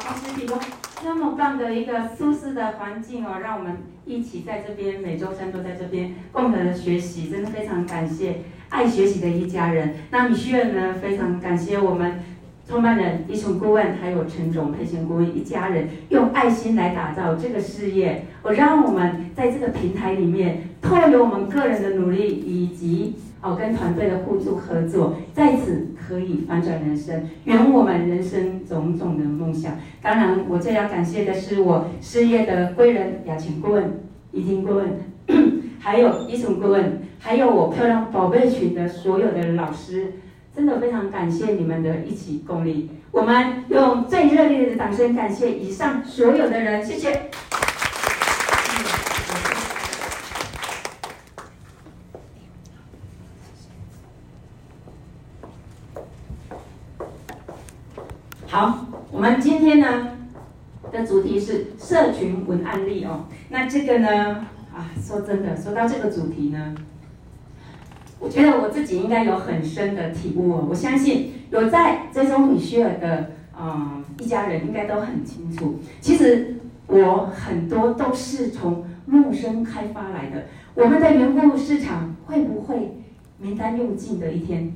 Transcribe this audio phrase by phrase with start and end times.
[0.00, 0.58] 公司提供
[1.04, 8.40] 那么棒的一个舒适的环境哦，让我们一起在这边每周三都在这边共同的学习，真的非常感谢
[8.70, 9.94] 爱学习的一家人。
[10.10, 12.20] 那米歇尔呢，非常感谢我们
[12.66, 23.16] 创办人伊崇顾问，还有陈总培训顾问一家人用爱心来打造这个事业，我让我们在这个平台里面，透过我们个人的努力以及。
[23.42, 29.78] 哦，跟团队的互助合作，在此可以翻转人生，圆我们人生种种的梦想。
[30.02, 34.00] 当然，我最要感谢的是我事业的贵人雅琴顾问、
[34.32, 34.88] 怡婷顾问，
[35.78, 40.14] 还有伊崇顾问，还有我漂亮宝贝群的所有的老师，
[40.52, 42.90] 真的非常感谢你们的一起共力。
[43.12, 47.30] 我们用最热烈的掌声感谢以上所有的人，谢谢。
[58.52, 60.08] 好，我们今天呢
[60.92, 63.24] 的主题是社群文案力哦。
[63.48, 66.74] 那这个呢，啊，说真的，说到这个主题呢，
[68.18, 70.66] 我觉得我自己应该有很深的体悟哦。
[70.68, 75.78] 我相信有在追踪米歇尔的嗯一家人应该都很清楚。
[76.02, 80.44] 其实我很多都是从陌生开发来的。
[80.74, 83.00] 我们的员工市场会不会
[83.38, 84.74] 名单用尽的一天？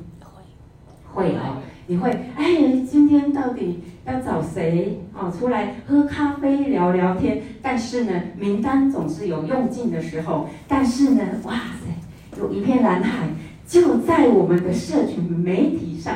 [1.12, 1.60] 会，会哦。
[1.86, 5.30] 你会哎，今天到底要找谁哦？
[5.30, 7.42] 出来喝咖啡聊聊天。
[7.62, 10.48] 但是呢，名单总是有用尽的时候。
[10.68, 13.28] 但是呢，哇塞，有一片蓝海
[13.66, 16.14] 就在我们的社群媒体上。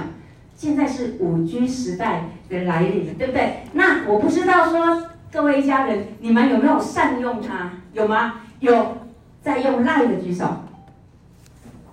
[0.54, 3.60] 现在是五 G 时代的来临，对不对？
[3.72, 7.70] 那我不知道说各位家人，你们有没有善用它？
[7.92, 8.40] 有吗？
[8.58, 8.98] 有
[9.40, 10.44] 在用 Line 的举手。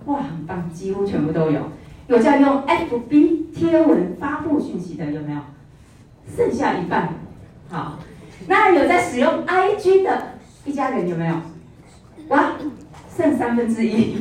[0.06, 1.60] 哇，很棒，几乎全部都有。
[2.08, 5.38] 有在用 FB 贴文发布讯息的有没有？
[6.34, 7.10] 剩下一半。
[7.68, 7.98] 好，
[8.46, 11.34] 那有在使用 IG 的一家人有没有？
[12.28, 12.52] 哇，
[13.14, 14.16] 剩三分之一。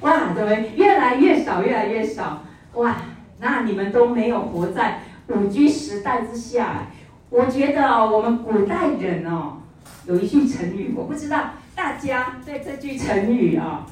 [0.00, 2.42] 哇，怎么越来越少，越来越少？
[2.74, 2.96] 哇，
[3.40, 6.86] 那你们都没有活在五 G 时代之下。
[7.30, 9.58] 我觉得，我们古代人哦，
[10.06, 13.86] 有一句成语，我不知道大家对这句成语啊、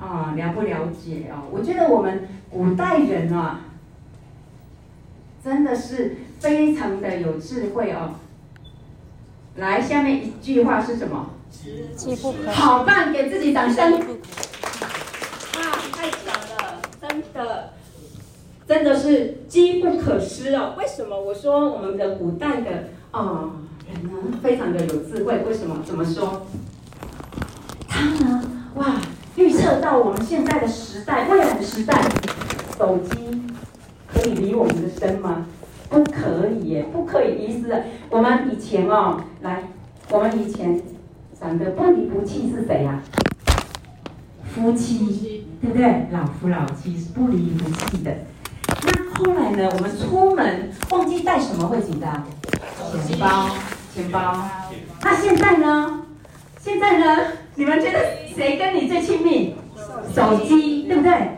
[0.00, 1.48] 哦、啊了不了解哦？
[1.50, 2.28] 我觉得我们。
[2.50, 3.60] 古代人啊，
[5.44, 8.14] 真的是非常的有智慧哦。
[9.56, 11.30] 来，下面一句话是什么？
[11.96, 12.50] 机不可。
[12.50, 13.94] 好棒，给自己掌声。
[13.94, 14.02] 啊，
[15.92, 17.70] 太强了，真的，
[18.66, 20.74] 真的是机不可失哦。
[20.78, 22.70] 为什么我说我们的古代的
[23.10, 23.50] 啊、哦、
[23.92, 25.38] 人呢，非常的有智慧？
[25.46, 25.82] 为什么？
[25.84, 26.46] 怎么说？
[27.88, 28.42] 他呢？
[28.74, 29.00] 哇！
[29.36, 32.02] 预测到我们现在的时代，未来的时代，
[32.76, 33.40] 手机
[34.12, 35.46] 可以离我们的身吗？
[35.88, 37.82] 不可以耶，不可以遗失。
[38.10, 39.62] 我们以前哦，来，
[40.10, 40.80] 我们以前
[41.40, 43.00] 讲的不离不弃是谁呀？
[44.54, 46.06] 夫妻，对不对？
[46.10, 48.14] 老夫老妻是不离不弃的。
[48.82, 49.68] 那后来呢？
[49.72, 52.24] 我们出门忘记带什么会紧张？
[53.06, 53.48] 钱包，
[53.94, 54.48] 钱包。
[55.02, 56.02] 那现在呢？
[56.60, 57.22] 现在呢？
[57.54, 57.98] 你们觉得
[58.34, 59.54] 谁跟你最亲密？
[60.14, 61.37] 手机，对不对？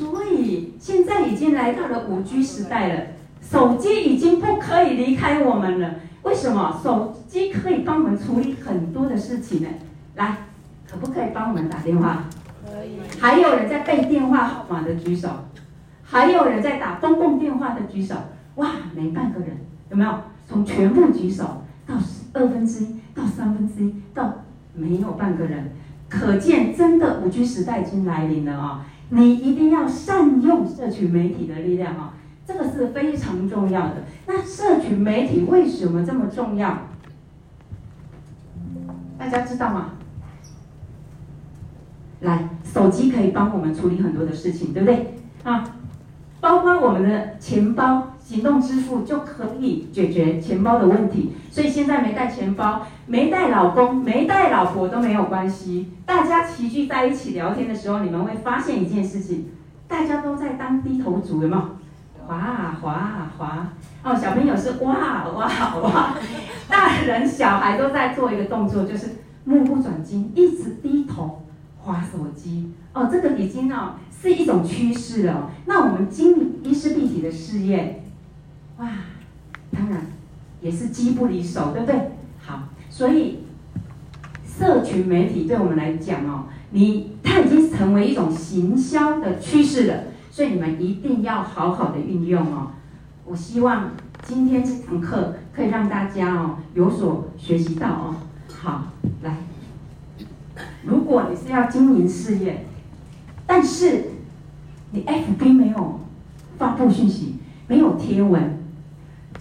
[0.00, 3.02] 所以现在已经来到了五 G 时代了，
[3.42, 5.96] 手机已经不可以离开我们了。
[6.22, 6.80] 为什么？
[6.82, 9.68] 手机可以帮我们处理很多的事情呢。
[10.14, 10.38] 来，
[10.90, 12.24] 可不可以帮我们打电话？
[12.64, 12.98] 可以。
[13.20, 15.28] 还有人在背电话号码的举手，
[16.02, 18.14] 还有人在打公共电话的举手。
[18.54, 19.50] 哇，没半个人，
[19.90, 20.14] 有没有？
[20.48, 21.94] 从全部举手到
[22.32, 24.32] 二分之一，到三分之一，到。
[24.72, 25.72] 没有半个人，
[26.08, 28.86] 可见真的五 G 时代已经来临了啊！
[29.10, 32.14] 你一定要善用社群媒体的力量啊，
[32.46, 34.04] 这个是非常重要的。
[34.26, 36.86] 那社群媒体为什么这么重要？
[39.18, 39.90] 大家知道吗？
[42.20, 45.14] 来，手机可以帮我们处理很多的事情，对不对？
[45.42, 45.76] 啊，
[46.40, 48.06] 包括我们的钱包。
[48.30, 55.90] 行动支付就可以解决钱包的问题，所以现在没带钱包、没带老公、没带老婆都没有关系。
[56.06, 59.46] 大家齐聚在一起聊天的时候，你们会发现一件事情：
[59.88, 61.62] 大家都在当低头族，有没有？
[62.26, 63.68] 滑啊滑啊滑！
[64.04, 66.14] 哦，小朋友是哇哇哇，
[66.68, 71.42] 大人小孩都在做一个动作，就是目不转睛，一直低头
[71.80, 72.72] 滑手机。
[72.92, 75.50] 哦，这个已经哦是一种趋势了。
[75.66, 78.04] 那我们经营伊丝碧媞的事业。
[78.78, 78.86] 哇，
[79.72, 80.00] 当然
[80.60, 82.10] 也是机不离手，对不对？
[82.38, 83.40] 好，所以
[84.44, 92.72] 社群媒体对我们来讲哦，你它已经成为一种行销的趋势了，所以你们一定要好好的运用哦。
[93.24, 93.92] 我希望
[94.22, 98.16] 今天这堂课可以让大家哦有所学习到哦。
[98.52, 98.88] 好，
[99.22, 99.36] 来，
[100.84, 102.66] 如果你是要经营事业，
[103.46, 104.10] 但是
[104.90, 106.00] 你 FB 没有
[106.58, 107.36] 发布讯息，
[107.68, 108.58] 没有贴文，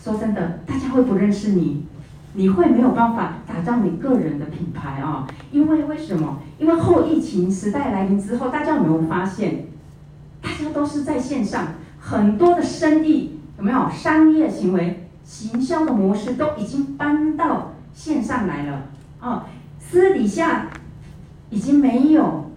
[0.01, 1.85] 说真的，大家会不认识你，
[2.33, 6.39] 你会没有办法打造你个人的品牌啊、因为为什么？
[6.57, 9.65] 因为后疫情时代来临之后，大家有没有发现，
[10.41, 11.67] 大家都是在线上，
[11.99, 13.89] 很多的生意有没有？
[13.89, 18.83] 商业行为、行销的模式都已经搬到线上来了。
[19.19, 19.43] 哦，
[19.79, 20.67] 私底下
[21.49, 22.51] 已经没有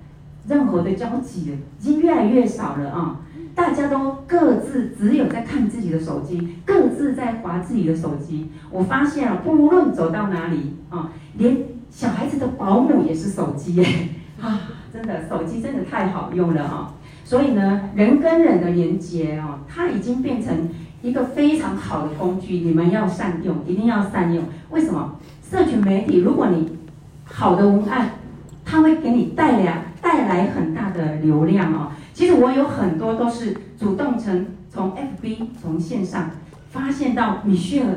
[0.47, 3.21] 任何的交集了，已经越来越少了啊、
[3.55, 8.51] 大家都各自只有在看自己的手机，各自在划自己的手机。
[8.71, 11.59] 我发现了，不论走到哪里啊、连
[11.91, 13.87] 小孩子的保姆也是手机耶
[14.41, 14.61] 啊，
[14.93, 16.95] 真的手机真的太好用了啊、
[17.25, 20.69] 所以呢，人跟人的连接哦，它已经变成
[21.03, 24.45] 一个非常好的工具，你们要善用，一定要善用。
[24.71, 25.17] 为什么？
[25.49, 26.79] 社群媒体，如果你
[27.25, 28.13] 好的文案，
[28.65, 31.92] 它会给你带来带来很大的流量哦。
[32.23, 36.31] 其实我有很多都是主动从从 FB 从线上
[36.71, 37.97] 发现到米雪儿，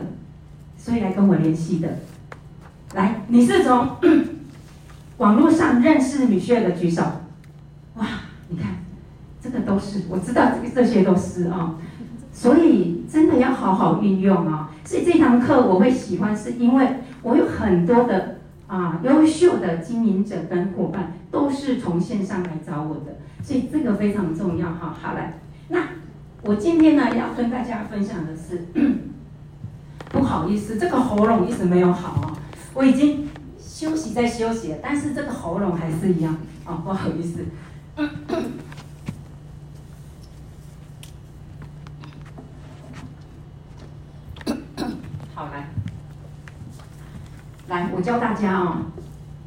[0.76, 2.00] 所以来跟我联系的。
[2.96, 3.88] 来，你是从
[5.18, 7.04] 网络上认识米雪儿的举手。
[7.98, 8.08] 哇，
[8.50, 8.78] 你看，
[9.40, 11.76] 这个都是我知道，这这些都是啊、
[12.34, 16.88] 所以真的要好好运用啊、所以这堂课我会喜欢，是因为
[17.22, 18.35] 我有很多的
[18.68, 23.18] 啊优秀的经营者跟伙伴都是从线上来找我的。
[23.44, 25.88] 所以这个非常重要哈，好来，那
[26.42, 28.66] 我今天呢要跟大家分享的是，
[30.10, 32.38] 不好意思，这个喉咙一直没有好啊，
[32.74, 33.30] 我已经
[33.60, 36.36] 休息在休息了，但是这个喉咙还是一样
[36.66, 37.46] 啊，不好意思。
[45.36, 45.70] 好来，
[47.68, 48.88] 来我教大家啊，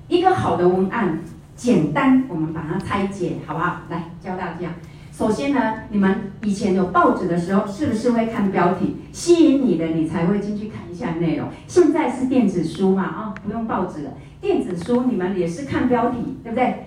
[0.08, 1.20] 一个好的文案。
[1.54, 3.80] 简单，我们把它拆解，好不好？
[3.90, 4.74] 来教大家。
[5.12, 11.48] 首先呢，你们以前有报纸的时候，是不是会看标题，吸引你的，你才会进去看一下内容？
[11.66, 14.12] 现在是电子书嘛，啊、哦，不用报纸了。
[14.40, 16.84] 电子书你们也是看标题，对不对？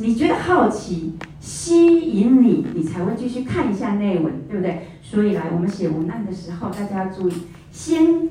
[0.00, 4.88] 你觉得好奇，吸引你，你才会继续看一下内文，对不对？
[5.02, 7.32] 所以来，我们写文案的时候，大家要注意，
[7.70, 8.28] 先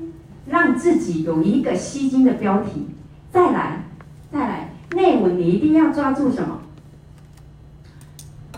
[0.50, 2.88] 让自己有一个吸睛的标题，
[3.32, 3.84] 再来，
[4.30, 4.74] 再来。
[4.92, 6.58] 内文你一定要抓住什么？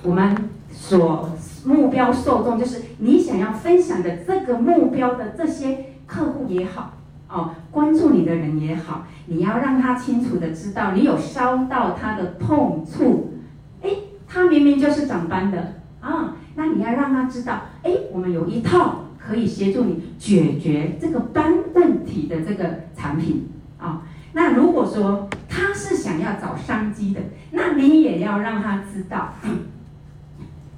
[0.02, 0.34] 我们
[0.72, 1.30] 所
[1.66, 6.94] 目标受众就是你想要分享的这个目标的这些客户也好，
[7.28, 13.34] 哦，关注你的人也好，你要让他清楚的知道你有烧到他的痛处。
[13.82, 13.90] 哎，
[14.26, 23.48] 他明明就是长斑的啊，那你要让他知道，哎，我们有一套可以协助你解决这个斑问题的这个产品
[23.78, 24.02] 啊。
[24.32, 27.20] 那如果说他是想要找商机的，
[27.50, 29.34] 那你也要让他知道，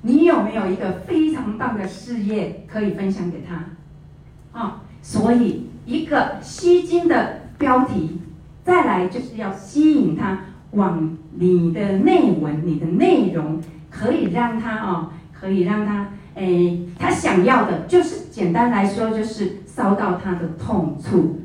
[0.02, 8.18] 你有没有一个非常棒的事业可以分享给他，啊，所以一个吸睛的标题，
[8.64, 10.40] 再来就是要吸引他
[10.72, 21.40] 往你的内文、你的内容，可以让他哦，可以让他，诶，他想要的就是简单来说就是烧到他的痛处。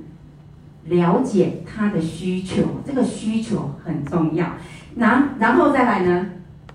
[0.86, 4.53] 了解他的需求，这个需求很重要。
[4.96, 6.25] 然然后再来呢，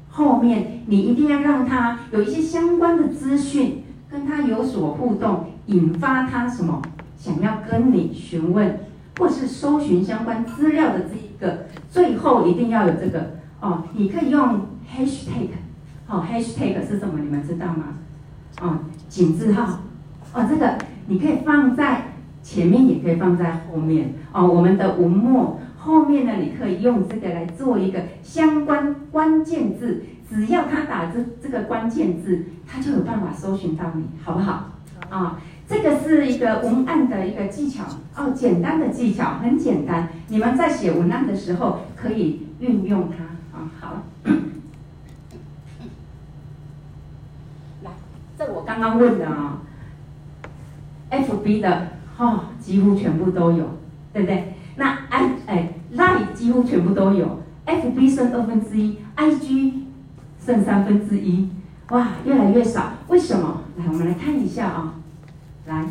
[0.08, 6.80] 后面你一定要让他有一些相关的资讯，跟他有所互动，引发他什么
[7.18, 8.78] 想要跟你询问，
[9.18, 11.66] 或是搜寻相关资料的这一个。
[11.90, 15.48] 最后一定要有这个哦，你可以用 hashtag，
[16.06, 17.18] 哦，hashtag 是什么？
[17.20, 17.98] 你们知道吗？
[18.60, 19.80] 哦，井字号，
[20.32, 22.08] 哦，这个你可以放在。
[22.44, 34.72] 前面也可以放在后面哦，我们的文末后面呢，你可以用这个来做一个相关关键字，只要他打这这个关键字，他就有办法搜寻到你，好不好？
[35.08, 37.84] 啊、哦，这个是一个文案的一个技巧
[38.14, 43.24] 哦，简单的技巧，很简单，你们在写文案的时候可以运用它
[43.58, 43.68] 啊、哦。
[43.80, 44.02] 好，
[47.82, 47.90] 来，
[48.36, 49.58] 这我刚刚问的啊、
[51.10, 51.88] ，FB 的。
[52.16, 53.64] 哦，几乎全部都有，
[54.12, 54.54] 对不对？
[54.76, 59.72] 那 I 哎，Line 几乎全部都有，FB 剩二分之一，IG
[60.38, 61.48] 剩三分之一，
[61.90, 63.62] 哇，越来越少，为什么？
[63.76, 64.94] 来，我们来看一下啊、
[65.66, 65.84] 来，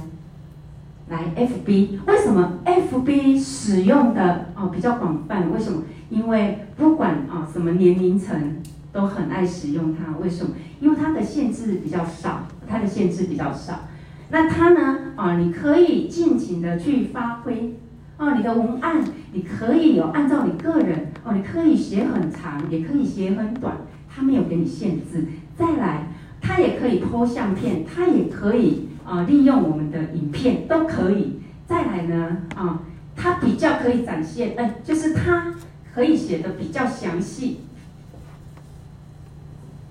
[1.09, 5.51] 来 FB，为什么 FB 使用的哦比较广泛？
[5.51, 5.83] 为什么？
[6.09, 8.61] 因为不管啊、什么年龄层
[8.93, 10.51] 都很爱使用它，为什么？
[10.79, 13.87] 因为它的限制比较少，它的限制比较少。
[14.29, 17.75] 那它呢，啊，你可以尽情的去发挥，
[18.17, 25.25] 哦，你的文案你可以有按照你个人，哦，你可以写很长，也可以写很短，它没有给你限制。
[25.57, 26.07] 再来，
[26.39, 31.39] 它也可以 po 相片，它也可以啊，利用我们的影片都可以。
[31.65, 32.81] 再来呢，啊，
[33.15, 35.53] 它比较可以展现，哎，就是它
[35.93, 37.61] 可以写的比较详细。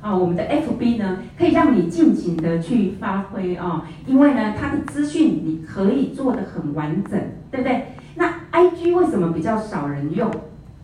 [0.02, 7.12] 啊，我们的 FB 呢，可以让你尽情的去发挥啊，因为呢，它的资讯你可以做得很完整，
[7.52, 7.94] 对不对？
[8.16, 10.28] 那 IG 为什么比较少人用？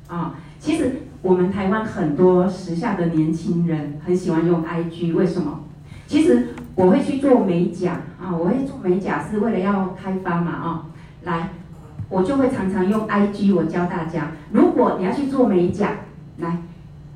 [0.06, 5.64] 啊，其实我们台湾很多时下的年轻人很喜欢用 IG，为什么？
[6.06, 10.86] 其实我会去做美甲啊，我会做美甲是为了要开发嘛啊，
[11.24, 11.48] 来，
[12.08, 15.90] 我就会常常用 IG，我教大家，如果你要去做美甲，
[16.38, 16.58] 来。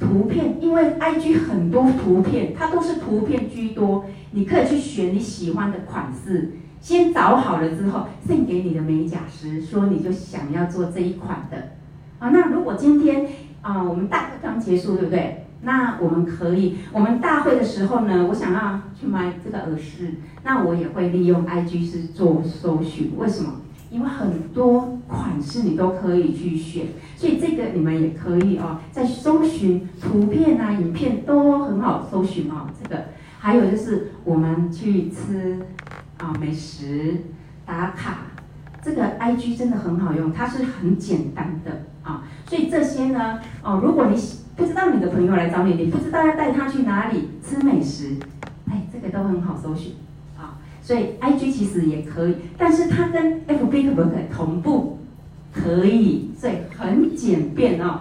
[0.03, 11.75] 图片，因为 IG 很多图片，它都是图片居多，你可以去选你喜欢的款式，先找好了之后送给你的美甲师，说你就想要做这一款的。
[12.19, 13.27] 啊，那如果今天
[13.63, 15.47] 啊，我们大会刚结束，对不对？
[15.63, 23.61] 那我们可以，我们大会的时候呢，我想要去买这个耳饰，那我也会利用 IG 是做搜寻，为什么？
[23.91, 26.87] 因为很多款式你都可以去选，
[27.23, 32.67] 所以这个你们也可以哦，在搜寻图片啊、影片都很好搜寻哦。
[32.83, 33.05] 这个
[33.39, 35.61] 还有就是我们去吃
[36.19, 37.19] 啊美食
[37.65, 38.27] 打卡，
[38.83, 42.25] 这个 IG 真的很好用，它是很简单的啊。
[42.45, 44.21] 所以这些呢，哦，如果你
[44.57, 48.17] 不知道你的朋友来找你，你不知道要带他去哪里吃美食，
[48.69, 49.93] 哎，这个都很好搜寻
[50.37, 50.59] 啊。
[50.83, 54.99] 所以 I G 其实也可以，但是它跟 F B 可不可以同步？
[55.53, 58.01] 可以，所以很简便哦。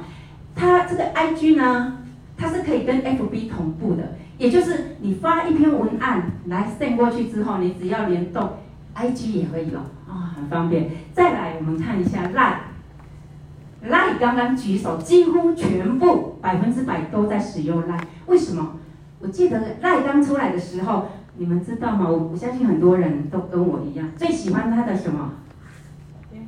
[0.55, 1.99] 它这个 I G 呢，
[2.37, 8.49] 它是可以跟 F B 同步的，也就是你发一篇文案来 send 过去之后，你只要联动
[8.93, 10.89] I G 也可以了啊、很方便。
[11.13, 18.77] 再来，我们看一下 Line，Line 刚刚举手，几乎全部百分之百都在使用 Line，为什么？
[19.19, 21.09] 我记得 Line 刚出来的时候。
[21.37, 22.07] 你们知道吗？
[22.07, 25.31] 我我相信很多人都跟我一样，最喜欢它的什么？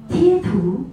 [0.09, 0.85] 贴图。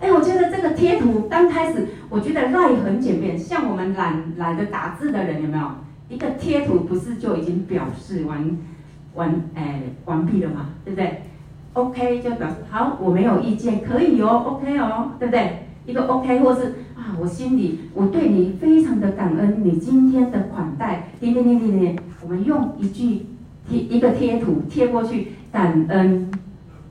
[0.00, 5.64] 哎，我觉得这个贴图刚开始，我觉得赖很简便，像我们懒懒得打字的人有没有？
[6.10, 8.58] 一个贴图不是就已经表示完
[9.14, 10.70] 完哎完毕了吗？
[10.84, 11.22] 对不对
[11.72, 15.60] ？OK 就表示好，我没有意见，可以哦，OK 哦，对不对？
[15.86, 21.98] 一个 OK 或是啊，我心里我对你非常的感恩，你今天的款待，点点点点点。
[22.22, 23.26] 我们用一句
[23.68, 26.30] 贴一个贴图贴过去，感恩，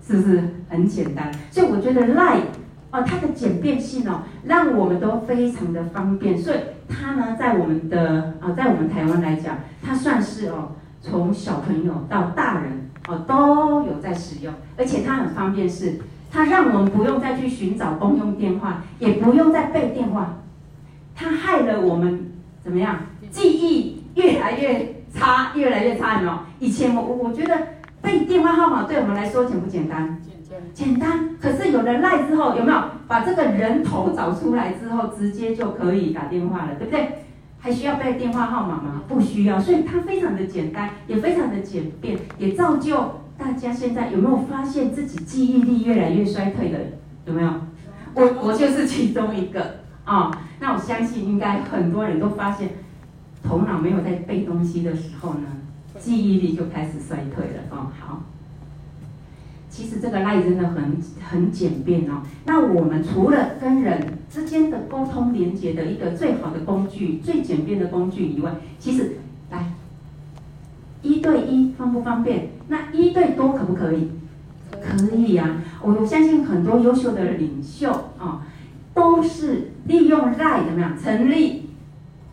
[0.06, 1.32] 是不是很简单？
[1.50, 2.42] 所以我觉得 LINE
[2.92, 6.38] 哦，它的简便性哦，让我们都非常的方便。
[6.38, 6.58] 所以
[6.90, 16.00] 它呢，在我们的啊，在我们台湾来讲，它算是哦，从小朋友到大人哦都有在使用，而且它很方便，是
[16.32, 20.40] 它让我们不用再去寻找公用电话，也不用再背电话，
[21.16, 22.32] 它害了我们
[22.62, 23.00] 怎么样？
[23.32, 24.94] 记忆越来越。
[25.16, 26.40] 差越来越差，有没有？
[26.58, 27.56] 以前我我觉得
[28.04, 30.20] 背电话号码对我们来说简不简单？
[30.22, 30.62] 简单。
[30.74, 31.30] 简单。
[31.42, 37.24] 可是有了 LINE 之后，有没有把这个人头找出来之后，直接就可以打电话了，对不对？
[37.60, 39.04] 还需要背电话号码吗？
[39.08, 39.58] 不需要。
[39.58, 46.78] 所以它非常的简单，也非常的简便，也造就大家现在有没有发现自己记忆力越来越衰退的？
[47.26, 47.50] 有没有？
[48.16, 50.32] 我我就是其中一个啊、哦。
[50.60, 52.70] 那我相信应该很多人都发现。
[53.46, 55.48] 头脑没有在背东西的时候呢，
[56.04, 57.88] 记忆力就开始衰退了哦。
[57.98, 58.24] 好，
[59.70, 62.22] 其实这个赖真的很很简便哦。
[62.46, 69.14] 那我们除了跟人之间的沟通连接的一个最好的工具、最简便的工具以外，其实
[69.50, 69.72] 来
[71.02, 72.50] 一对一方不方便？
[72.68, 74.10] 那一对多可不可以？
[74.72, 75.82] 可以呀、啊。
[75.82, 78.42] 我相信很多优秀的领袖啊、哦，
[78.94, 81.70] 都是利用赖怎么样成立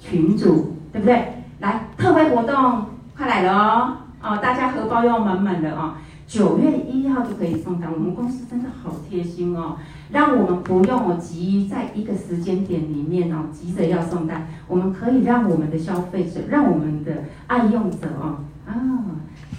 [0.00, 0.74] 群组。
[0.92, 1.44] 对不对？
[1.60, 2.86] 来，特惠活动
[3.20, 3.96] 快来了哦！
[4.22, 5.92] 哦，大家荷包要满满的哦。
[6.26, 9.76] 九月一号就可以送单，我们公司真的好贴心哦，
[10.10, 17.12] 让我们不用急在一个时间点里面哦急着要送单，我们可以让我们的消费者，让我们的
[17.46, 18.72] 爱用者哦啊，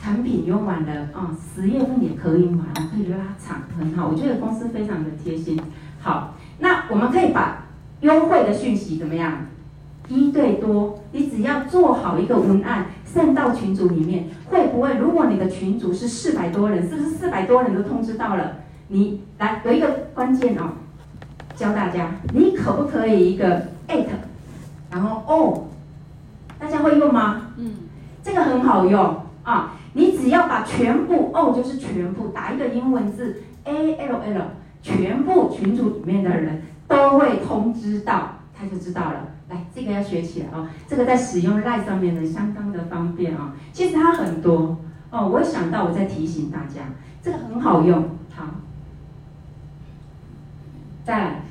[0.01, 4.07] 产品用完了啊，十月份也可以买，可以拉长，很好。
[4.07, 5.61] 我觉得公司非常的贴心。
[5.99, 7.65] 好，那我们可以把
[7.99, 9.33] 优惠的讯息怎么样？
[10.07, 14.95] 一对多，你只要做好一个文案，send 到群组里面，会不会？
[14.97, 18.57] 如果你的群组是四百多人，是不是四百多人都通知到了？
[18.87, 20.71] 你来有一个关键哦，
[21.55, 24.05] 教大家，你可不可以一个 at，
[24.91, 25.63] 然后哦，
[26.59, 27.53] 大家会用吗？
[27.57, 27.73] 嗯，
[28.21, 34.41] 这个很好用，啊，你只要把全部哦，就是全部打一个英文字 A L L，
[34.81, 39.27] 全部群组里面的人都会通知到，他就知道了。
[39.51, 43.53] 来，这个要学起来哦，这个在使用 LINE 上面呢，相当的方便啊。
[43.73, 44.77] 其实它很多
[45.11, 46.81] 哦，我想到我在提醒大家，
[47.21, 48.01] 这个很好用。
[48.33, 48.45] 好，
[51.03, 51.41] 再来，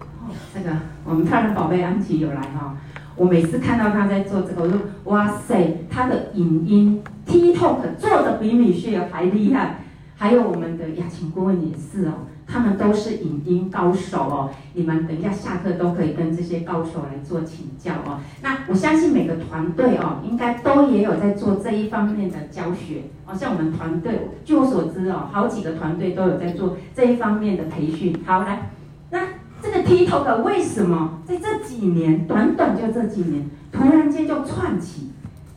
[0.00, 0.70] 哦，这个
[1.04, 2.76] 我们漂亮宝贝安琪有来哈。
[3.14, 9.80] 我每次看到他在做这个，我说哇塞，他的影音 TikTok 做的比米雪还厉害，
[10.16, 12.12] 还有我们的雅琴顾问也是哦，
[12.46, 14.50] 他们都是影音高手哦。
[14.74, 18.20] 你们等一下下课都可以跟这些高手来做请教哦。
[18.42, 23.34] 那我相信每个团队哦，应该都也有在做这一方面的教学哦。
[23.34, 28.14] 像我们团队，据我所知哦，好几个团队都有在做这一方面的培训。
[28.26, 28.70] 好，来，
[29.10, 29.20] 那。
[29.64, 35.12] 这个 TikTok 为什么在这几年，短短就这几年，突然间就窜起？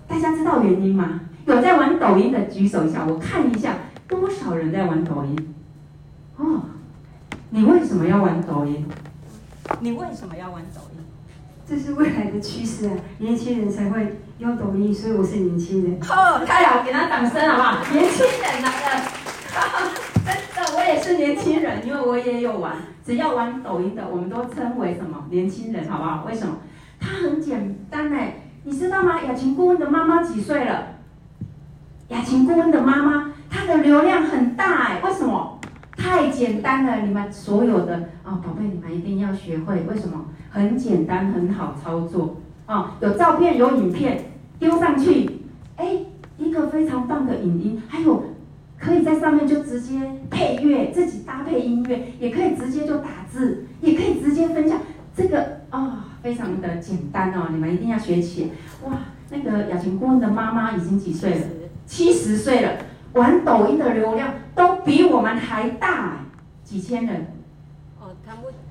[0.07, 1.21] 大家知道原因吗？
[1.47, 3.73] 有在玩抖音的举手一下，我看一下
[4.07, 5.55] 多少人在玩抖音。
[6.37, 6.61] 哦，
[7.55, 8.85] 你为什么要玩抖音？
[9.79, 10.99] 你为什么要玩抖音？
[11.65, 15.97] 这是未来的趋势啊，年轻人才会用抖音，所以我是年轻人。
[16.01, 17.77] 哦，太好，给他掌声好不好？
[17.93, 19.05] 年轻人来了。
[20.25, 22.75] 真的我也是年轻人，因为我也有玩。
[23.05, 26.25] 只要玩抖音的，我们都称为什么年轻人，好不好？
[26.27, 26.57] 为什么？
[26.99, 28.33] 它很简单哎，
[28.65, 29.21] 你知道吗？
[29.23, 30.87] 雅琴顾问的妈妈几岁了？
[32.09, 35.54] 雅琴顾问的妈妈，她的流量很大哎，为什么？
[36.35, 39.81] 简单了，你们所有的啊，宝贝，你们一定要学会。
[39.83, 40.25] 为什么？
[40.49, 44.25] 很简单，很好操作啊，有照片，有影片，
[44.59, 45.41] 丢上去，
[45.77, 45.97] 哎，
[46.37, 48.23] 一个非常棒的影音，还有。
[48.77, 49.99] 可以在上面就直接
[50.29, 54.77] 配乐，自己搭配音乐，也可以直接就打字，也可以直接分享。
[55.15, 58.51] 这个啊、非常的简单哦，你们一定要学起。
[58.83, 58.91] 哇，
[59.29, 61.41] 那个雅琴顾问的妈妈已经几岁了？
[61.85, 62.73] 七十岁了，
[63.13, 66.24] 玩抖音的流量都比我们还大，
[66.65, 67.27] 几千人。
[67.97, 68.09] 哦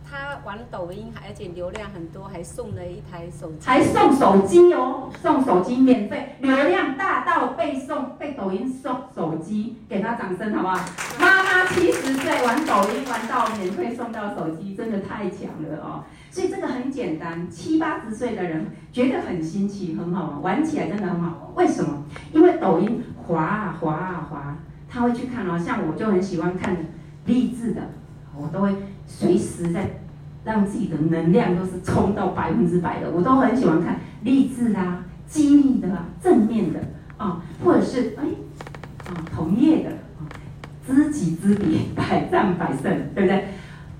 [0.09, 10.79] 他玩抖音，而且流量很多，还送了一台手机，还送手机哦，送手机免费，流量大到被送被抖音送手机，给他掌声好不好？
[11.19, 16.05] 妈妈七十岁玩抖音玩到免费送到手机，真的太强了哦！
[16.31, 21.67] 所以这个很简单，七八十岁的人觉得很新奇，很好玩，玩起来真的很好玩。
[21.67, 22.05] 为什么？
[22.33, 24.57] 因为抖音滑啊滑啊滑，
[24.89, 26.77] 他会去看哦，像我就很喜欢看
[27.27, 27.83] 励志的，
[28.37, 28.75] 我都会
[29.07, 30.01] 随时在。
[30.45, 36.81] 让自己的能量都是冲到百分之百的，我都很喜欢看励志啊、激励的啊、正面的
[37.17, 38.25] 啊，或者是哎
[39.07, 40.29] 啊同业的啊，
[40.87, 43.47] 知己知彼，百战百胜，对不对？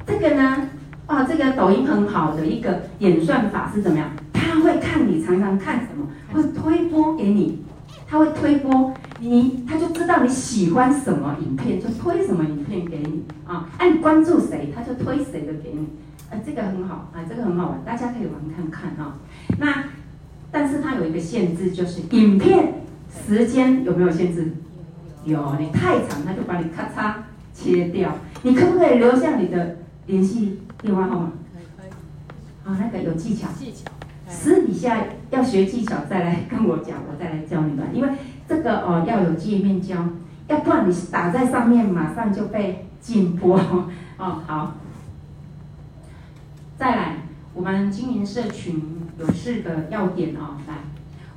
[0.07, 0.69] 这个呢
[1.07, 4.11] 啊，这个抖音很好的一个演算法是怎么样？
[4.35, 7.65] 他会看你常常看什么，会推播给你，
[8.07, 8.93] 他会推播
[9.29, 13.69] 你，他就知道你喜欢什么影片，就推什么影片给你啊。
[13.79, 15.89] 哎，你关注谁，他就推谁的给你。
[16.31, 19.19] 呃，这个很好啊，这个很好玩，大家可以玩看看啊。
[19.59, 19.85] 那，
[20.51, 22.83] 但是它有一个限制，就是影片
[23.27, 24.53] 时间有没有限制？
[25.25, 27.15] 有，你太长，他就把你咔嚓
[27.55, 28.19] 切掉。
[28.43, 31.33] 你可不可以留下你的联系电话号码？
[31.79, 31.91] 可以。
[32.69, 33.49] 啊，那个有技巧。
[33.59, 33.91] 技巧。
[34.29, 37.87] 私底下要学技巧，再来跟我讲，我再来教你们。
[37.95, 38.09] 因为
[38.49, 39.97] 这个哦要有界面教，
[40.49, 43.59] 要不然你打在上面，马上就被禁播。
[44.19, 44.75] 哦，好。
[46.77, 47.17] 再来，
[47.55, 48.83] 我们经营社群
[49.19, 50.57] 有四个要点哦。
[50.67, 50.75] 来，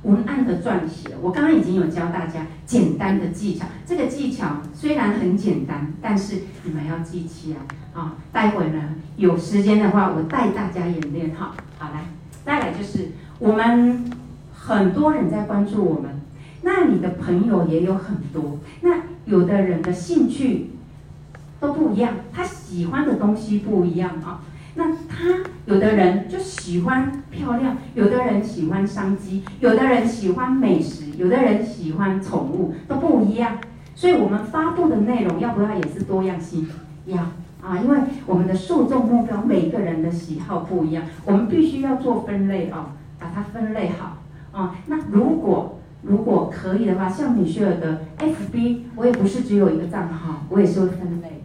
[0.02, 3.66] 文案的撰写，我刚刚已经有教大家简单的技巧。
[3.86, 8.14] 这个技巧虽然很简单，但是你们要记起来啊。
[8.32, 11.52] 待会呢，有时间的话，我带大家演练哈。
[11.78, 12.04] 好，来，
[12.44, 14.04] 再来就是我们
[14.52, 16.17] 很多人在关注我们，
[16.62, 18.90] 那你的朋友也有很多，那
[19.26, 20.70] 有的人的兴趣
[21.60, 24.42] 都不一样，他喜欢的东西不一样啊。
[24.74, 33.58] 那他有的人就喜欢漂亮，有的人喜欢商机，有的人喜欢美食，有的人喜欢宠物，都不一样。
[33.96, 36.68] 所以我们发布的内容要不要也是多样性？
[37.06, 37.16] 要
[37.60, 44.18] 啊，因为我们的受众目标每个人的喜好不一样，我们必须要做分类啊，把它分类好
[44.52, 44.76] 啊。
[44.86, 45.77] 那如果
[46.08, 51.44] 如果可以的话，像米雪儿的 FB，我也不是只有一个账号，我也是会分类。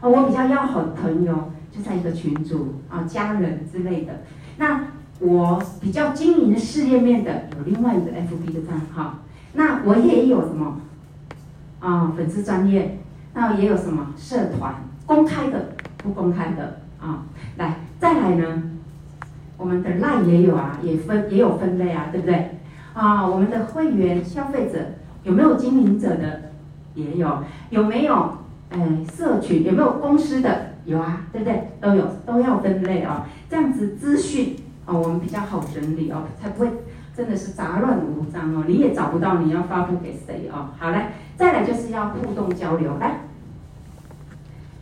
[0.00, 1.50] 哦，我比较要好的朋友。
[1.74, 4.12] 就在一个群组啊，家人之类的。
[4.58, 4.88] 那
[5.20, 9.20] 我比较经营事业面的，有另外一个 FB 的账号。
[9.54, 10.82] 那我也有什么
[11.80, 12.12] 啊？
[12.14, 12.98] 粉丝专业，
[13.32, 14.74] 那也有什么社团？
[15.06, 17.24] 公开的，不公开的啊？
[17.56, 18.64] 来，再来呢？
[19.56, 22.58] 我们的 LINE 也有啊，也分也有分类啊，对不对？
[22.94, 24.78] 啊，我们的会员消费者，
[25.22, 26.50] 有没有经营者的？
[26.94, 27.42] 也有。
[27.70, 28.38] 有没有？
[28.70, 28.78] 哎，
[29.14, 30.72] 社群有没有公司的？
[30.84, 31.70] 有啊，对不对？
[31.80, 33.24] 都有，都要分类哦。
[33.48, 36.70] 这样子资讯哦，我们比较好整理哦，才不会
[37.16, 38.64] 真的是杂乱无章哦。
[38.66, 40.70] 你也找不到你要发布给谁哦。
[40.78, 42.98] 好嘞，再来就是要互动交流。
[42.98, 43.20] 来，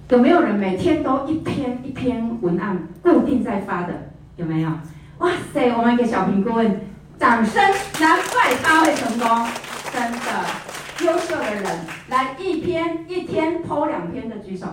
[0.08, 3.92] 有没有人每天都一篇一篇文案固定在发的？
[4.36, 4.70] 有没有？
[5.18, 6.80] 哇塞，我们给小评顾问
[7.20, 7.62] 掌声，
[8.00, 9.46] 难怪他会成功，
[9.92, 14.66] 真的优秀的人，来一篇一天剖两篇的举手。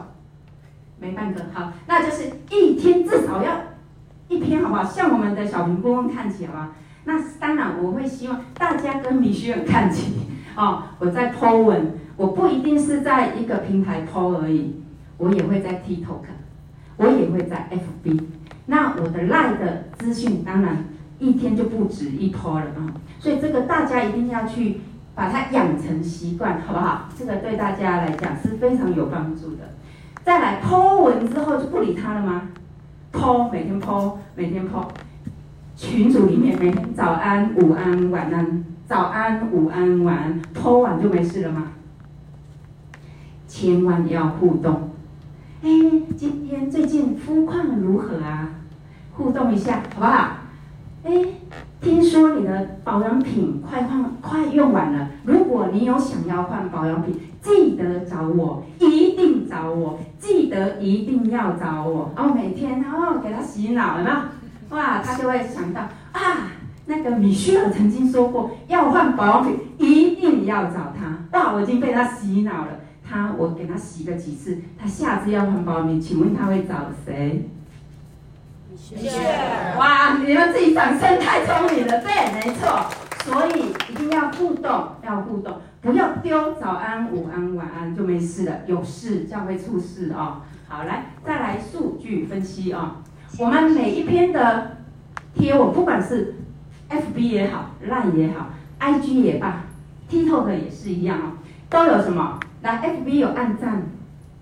[0.98, 3.64] 没半个好，那就是一天至少要
[4.30, 4.84] 一篇，好不好？
[4.86, 6.68] 像我们的小平顾问看齐，好不好？
[7.04, 10.14] 那当然，我会希望大家跟米歇尔看齐
[10.56, 10.84] 哦。
[11.00, 14.82] 我在剖文，我不一定是在一个平台剖而已，
[15.18, 16.24] 我也会在 TikTok，
[16.96, 18.22] 我也会在 FB。
[18.68, 20.86] 那我的 Line 的资讯，当然
[21.20, 22.94] 一天就不止一 po 了啊。
[23.20, 24.82] 所以这个大家一定要去
[25.16, 27.10] 把它养成习惯，好不好？
[27.18, 29.70] 这个对大家来讲是非常有帮助的。
[30.24, 32.50] 再来 po 文之后就不理他了吗
[33.12, 34.86] ？po 每天 po 每天 po，
[35.76, 41.72] 群组里面每天早安、午安、晚安，早安、午安、晚安，po 完就没事了吗？
[43.48, 44.92] 千万要互动。
[45.64, 45.70] 哎，
[46.16, 48.50] 今天最近肤况如何啊？
[49.14, 50.38] 互动一下好不好？
[51.08, 51.14] 哎，
[51.80, 57.18] 听说你的保养品快换快用完了，如果你有想要换保养品。
[57.40, 62.12] 记得找我，一定找我，记得一定要找我。
[62.18, 64.32] 哦每天哦给他洗脑，了？
[64.72, 66.52] 哇，他就会想到啊，
[66.88, 71.26] 那个米歇尔曾经说过，要换保养品一定要找他。
[71.32, 72.80] 哇，我已经被他洗脑了。
[73.10, 77.50] 他我给他洗了几次，他下次要换保养品，请问他会找谁？
[78.96, 79.20] 谢谢。
[79.78, 82.86] 哇，你们自己掌声太聪明了，对，没错。
[83.26, 90.38] 所以一定要互动，要互动，不要丢早安、午安、晚安就没事了，有事这样会出事哦。
[90.70, 92.92] 好，来再来数据分析、哦。
[93.38, 94.78] 我们每一篇的
[95.36, 96.36] 贴文，不管是
[96.90, 99.66] FB 也好，Line 也好，IG 也罢
[100.10, 101.32] ，TikTok 也是一样哦，
[101.70, 102.40] 都有什么？
[102.62, 103.84] 来，FB 有按赞，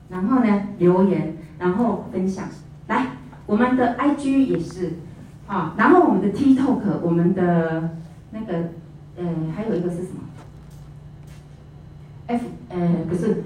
[0.10, 2.46] 然后呢留言，然后分享。
[3.46, 4.94] 我们的 IG 也是
[5.48, 7.92] 啊，然后我们的 TikTok，我们的。
[8.38, 8.54] 那个，
[9.16, 9.24] 呃，
[9.56, 10.20] 还有一个是什么
[12.28, 13.44] ？F，呃，不是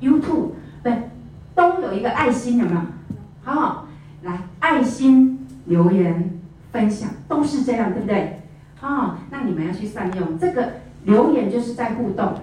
[0.00, 0.50] ，YouTube，YouTube，
[0.82, 1.10] 对，
[1.54, 2.80] 都有一个爱心，有没有？
[3.44, 3.86] 好，
[4.24, 6.40] 来，爱心留言
[6.72, 8.40] 分享都是这样，对不对？
[8.80, 10.72] 好，那你们要去善用这个
[11.04, 12.40] 留言，就是在互动。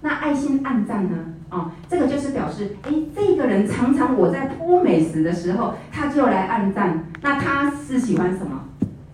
[0.00, 1.34] 那爱心暗赞呢？
[1.50, 7.06] 哦，这个就是表示，哎，这个人常常我在播美食的时候，他就来按赞。
[7.22, 8.64] 那他是喜欢什么？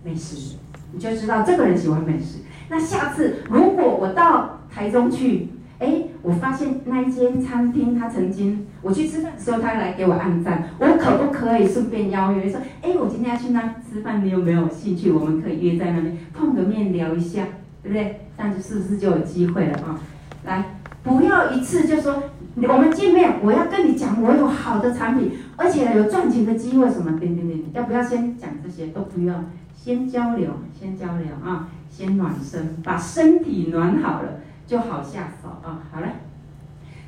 [0.03, 0.55] 美食。
[0.93, 2.39] 你就知道这个人喜欢美食。
[2.69, 15.11] 那下次如果我到台中去，哎，我发现那一间餐厅，他曾经我去吃饭的时候，他来给我按赞，我可不可以顺便邀约说，哎，我今天要去那吃饭，你有没有兴趣？
[15.11, 17.43] 我们可以约在那边碰个面聊一下，
[17.83, 18.21] 对不对？
[18.37, 19.99] 这样子是不是就有机会了啊？
[20.45, 20.63] 来，
[21.07, 22.23] 不要一次就说
[22.55, 27.17] 我们见面，我要跟你讲，我有好的产品，而且有赚钱的机会，什么？
[27.17, 28.87] 等等等，要不要先讲这些？
[28.87, 29.35] 都不要。
[29.73, 35.79] 先交流，先交流啊，先暖身，把身体暖好了就好下手啊。
[35.89, 36.07] 好嘞，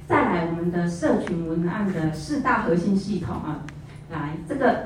[0.07, 3.65] 再来我们的社群文案的四大核心系统啊，
[4.11, 4.83] 来这个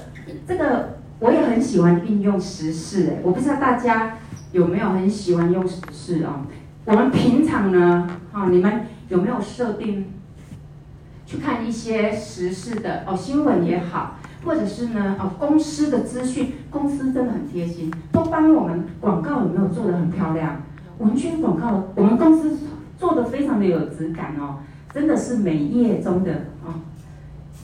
[0.47, 4.17] 这个我也很喜欢运用时事哎，我不知道大家
[4.53, 6.47] 有没有很喜欢用时事啊？
[6.85, 10.07] 我们平常呢，哈，你们有没有设定
[11.27, 14.17] 去看一些时事的哦，新闻也好。
[14.45, 20.61] 或者是呢，哦，公司的资讯，公司真的很贴心，都帮我们广告有没有做得很漂亮？
[20.97, 22.57] 文宣广告，我们公司
[22.99, 24.57] 做的非常的有质感哦，
[24.93, 26.33] 真的是美业中的
[26.65, 26.73] 哦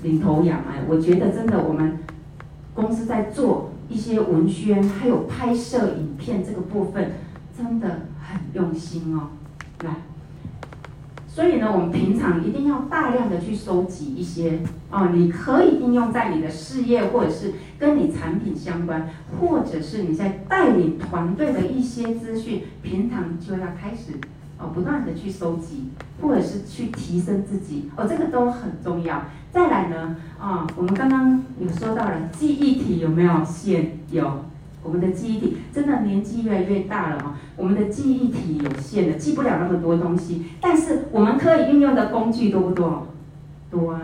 [0.04, 1.98] 领头羊哎，我觉得真的我们
[2.74, 7.12] 公司在做一些文宣，还有拍摄影片这个部分，
[7.58, 7.90] 真的
[8.22, 9.32] 很用心哦，
[9.84, 9.96] 来。
[11.40, 14.60] 所以呢，我们平常一定要大量的去收集一些
[14.92, 24.20] 哦，你可以应用在你的事业，或者是跟你产品相关，或者是你在带领团队的一些资讯，平常就要开始
[24.58, 29.24] 哦，不断的去收集，或者是去提升自己哦，这个都很重要。
[29.50, 33.98] 再来呢，啊、我们刚刚有说到了记忆体有没有限？
[34.12, 34.44] 有。
[34.84, 40.46] 我们的记忆体真的年纪越来越大了啊，我们的记忆体有限的，记不了那么多东西。
[40.62, 43.08] 但是我们可以运用的工具多不多？
[43.70, 44.02] 多啊！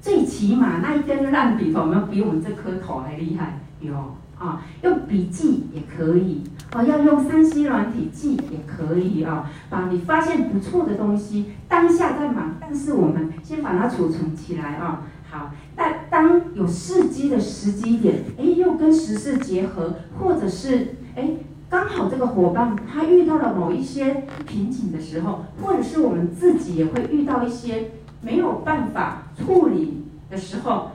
[0.00, 3.60] 最起码那一根烂笔头有没有比我们这颗头还厉害？
[3.80, 3.94] 有，
[4.38, 6.42] 啊，用笔记也可以，
[6.74, 15.02] 哦，要用三 C 软体记也可以啊，把你发现不错的东西，当下在忙，但是我们先把它储存起来啊。
[15.34, 21.30] 好，但当有时机的时机点，哎，又跟时事结合，或者是哎，
[21.68, 30.92] 刚好这个伙伴他遇到了某一些瓶颈的时候，或者是我们自己也会遇到一些没有办法处理的时候。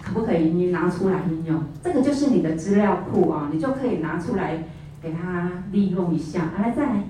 [0.00, 1.60] 可不可以你拿出来应用？
[1.82, 4.68] 这个就是你的资料库啊，你就可以拿出来
[5.02, 6.52] 给他利用一下。
[6.56, 7.04] 来，再来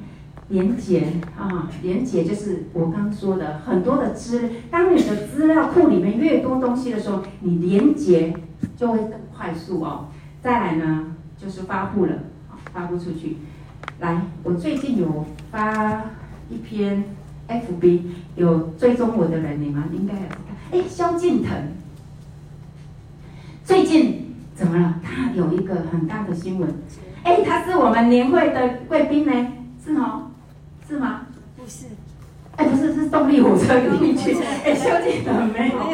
[0.49, 1.07] 连结
[1.39, 4.51] 啊，连结就是我刚说的很多的资。
[4.71, 8.35] 当你的资料库里面越多东西的时候，你连结
[8.77, 10.09] 就会更快速哦。
[10.43, 12.13] 再来呢，就是发布了，
[12.73, 13.39] 发布出去。
[14.01, 16.05] 来，我最近有发
[16.51, 17.05] 一篇
[17.49, 18.01] FB，
[18.37, 20.39] 有追踪我的人，你们应该有看。
[20.73, 21.51] 哎，萧敬腾。
[23.65, 25.01] 最近怎么了？
[25.03, 26.69] 他有一个很大的新闻，
[27.23, 29.53] 哎，他是我们年会的贵宾呢，
[29.83, 30.32] 是哦，
[30.93, 31.23] 是吗？
[31.57, 31.87] 不是，
[32.57, 35.91] 哎，不是，是动力火车里面去，哎，萧敬腾没有。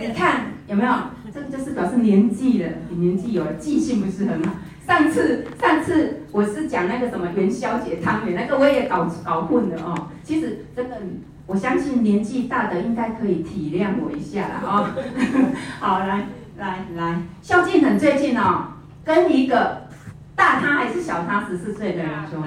[0.00, 0.92] 你看有没有？
[1.32, 4.52] 这个就是表示年纪了，你年纪有了，记性不是很好。
[4.86, 10.08] 上次上次我是讲那个什么元宵节汤圆，那个我也搞搞混了哦。
[10.22, 10.98] 其实真的，
[11.46, 14.90] 我相信年纪大的应该可以体谅我一下了哦。
[15.80, 16.26] 好，来。
[16.58, 19.84] 来来，萧敬腾最近哦，跟一个
[20.36, 22.44] 大他还是小他十四岁的人说，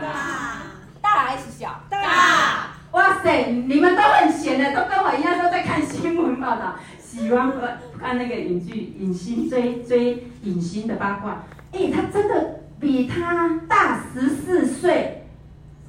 [1.16, 1.82] 大还是小？
[1.90, 2.76] 大。
[2.92, 7.54] 哇塞，你们都很闲的，都跟我一样都在看新闻报道，喜欢
[7.98, 11.44] 看那个影剧、影星追追影星的八卦。
[11.72, 15.26] 哎，他真的比他大十四岁，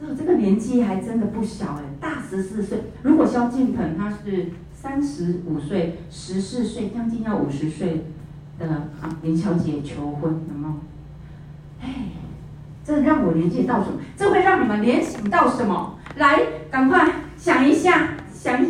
[0.01, 2.85] 这这个年纪还真的不小哎，大十四岁。
[3.03, 4.53] 如果萧敬腾他是。
[4.79, 8.05] 三十五岁，十四岁，将近要五十岁
[8.57, 8.67] 的
[9.01, 10.75] 啊，林小姐求婚，有没有？
[11.81, 11.89] 哎，
[12.87, 13.99] 这让我联想到什么？
[14.17, 15.99] 这会让你们联想到什么？
[16.19, 18.65] 来，赶快想一下，想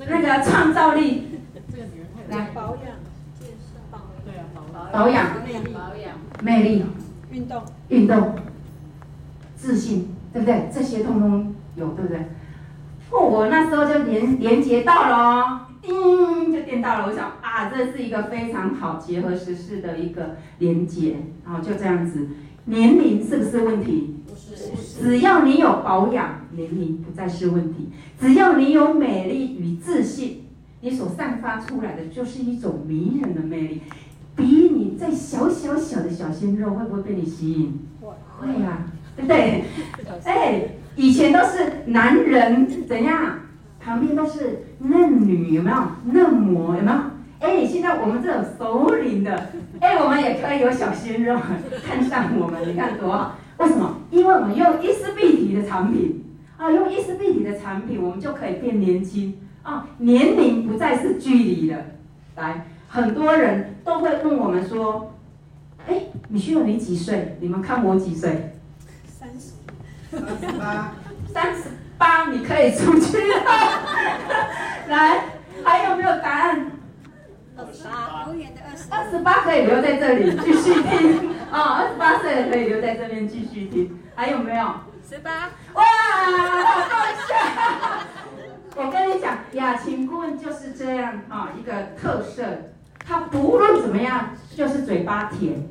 [0.00, 1.28] 那个创造力。
[1.70, 2.96] 这个女人太来保养、
[3.38, 6.84] 健身、保对啊，保养、魅力、保养、魅力、
[7.30, 8.34] 运动、运动、
[9.54, 10.68] 自信，对不对？
[10.74, 12.18] 这些通通有，对不对？
[13.12, 17.06] 哦，我那时候就连连接到了哦，叮就电到了。
[17.06, 22.28] 我想啊，这是一个非常好结合时事的一个连接，然后就这样子。
[22.66, 24.16] 年龄是不是问题？
[24.28, 27.88] 不是，只要你有保养，年龄不再是问题。
[28.20, 30.44] 只要你有美丽与自信，
[30.80, 33.82] 你所散发出来的就是一种迷人的魅力。
[34.36, 37.80] 比你再小小小的小鲜肉，会不会被你吸引？
[38.00, 39.64] 会啊，对不对？
[40.24, 40.68] 哎。
[40.98, 43.40] 以前都是男人怎样，
[43.78, 45.76] 旁边都是嫩女，有没有
[46.06, 46.74] 嫩模？
[46.74, 46.98] 有没有？
[47.46, 51.38] 哎，现在我们这种熟龄的，哎，我们也可以有小鲜肉
[51.86, 53.36] 看上我们，你看多好？
[53.58, 54.00] 为什么？
[54.10, 56.24] 因为我们用伊丝碧体的产品
[56.56, 61.78] 啊，用伊丝碧体的产品，我们就可以变年轻啊，年龄不再是距离了。
[62.34, 65.14] 来，很多人都会问我们说，
[65.86, 67.38] 哎，米须儿你几岁？
[67.40, 68.54] 你们看我几岁？
[69.06, 69.52] 三十
[70.10, 70.94] 三十八，
[71.32, 73.34] 三十八，你可以出去了。
[74.90, 75.20] 来，
[75.62, 76.72] 还有没有答案？
[77.58, 78.96] 二十八，永远的二十八。
[78.98, 83.98] 二十八可以留在这里继续听啊，二十八岁可以留在这边继续听。
[84.14, 84.66] 还有没有？
[85.08, 85.50] 十八。
[85.74, 87.34] 哇，好搞笑！
[88.76, 92.42] 我跟你讲，雅琴顾问就是这样啊，一个特色。
[93.08, 95.64] 他不论怎么样，就是嘴巴甜，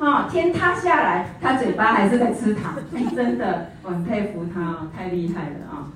[0.00, 5.86] 啊，天塌下来，他嘴巴还是在吃糖，哎，真的，我很佩服他，太厉害了啊！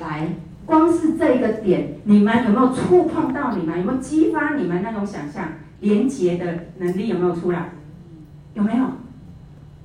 [0.00, 0.28] 来，
[0.66, 3.78] 光是这一个点，你们有没有触碰到你们？
[3.78, 5.48] 有没有激发你们那种想象、
[5.80, 7.08] 连接的能力？
[7.08, 7.70] 有没有出来？
[8.54, 8.84] 有没有？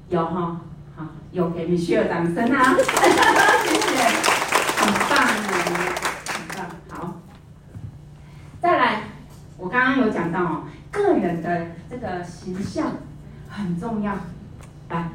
[0.10, 0.62] 有哈，
[0.96, 2.76] 好，有给你需要掌声啊！
[2.76, 4.04] 谢谢，
[4.78, 5.28] 很棒，
[6.28, 7.22] 很棒，好，
[8.60, 9.04] 再来。
[9.58, 12.94] 我刚刚有讲到哦，个人的这个形象
[13.48, 14.14] 很重要。
[14.90, 15.10] 来，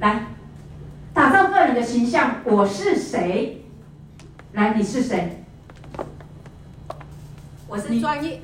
[0.00, 0.26] 来，
[1.76, 2.36] 的形象。
[2.44, 3.62] 我是谁？
[4.54, 5.44] 来，你是谁？
[7.68, 8.40] 我是专业，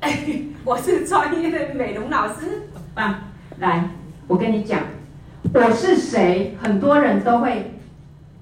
[0.00, 0.18] 哎，
[0.64, 2.68] 我是专业的美容老师。
[2.92, 3.20] 棒，
[3.60, 3.88] 来，
[4.26, 4.80] 我跟你讲，
[5.54, 6.56] 我是谁？
[6.60, 7.78] 很多人都会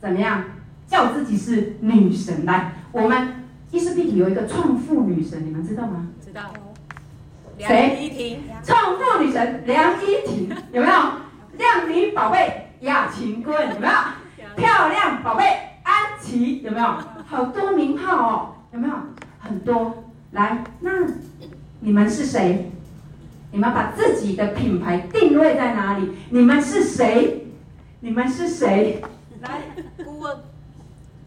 [0.01, 0.43] 怎么样
[0.87, 2.47] 叫自己是女神？
[2.47, 3.35] 来，我们。
[3.71, 6.09] 伊丝碧媞有一个创富女神，你们知道吗？
[6.23, 6.43] 知道。
[7.57, 8.41] 梁依婷。
[8.63, 10.95] 创富女神梁依婷有没有？
[11.57, 13.93] 靓女宝贝雅琴顾问有没有？
[14.57, 15.45] 漂亮宝贝
[15.85, 16.87] 安琪有没有？
[17.27, 18.95] 好多名号哦，有没有？
[19.39, 20.05] 很多。
[20.33, 20.91] 来，那
[21.81, 22.71] 你们是谁？
[23.53, 26.11] 你们把自己的品牌定位在哪里？
[26.31, 27.47] 你们是谁？
[28.01, 29.01] 你们是谁？
[29.43, 29.61] 来，
[30.05, 30.37] 顾问，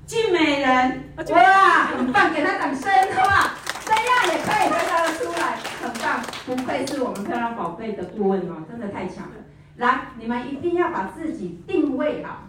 [0.05, 3.51] 静美人，哇，很棒，给他掌声，好不好？
[3.85, 9.44] 这样也可以回答得出来，很棒，不愧是我们漂亮宝贝的顾问哦，真的太强了。
[9.77, 12.43] 来，你们一定要把自己定位好，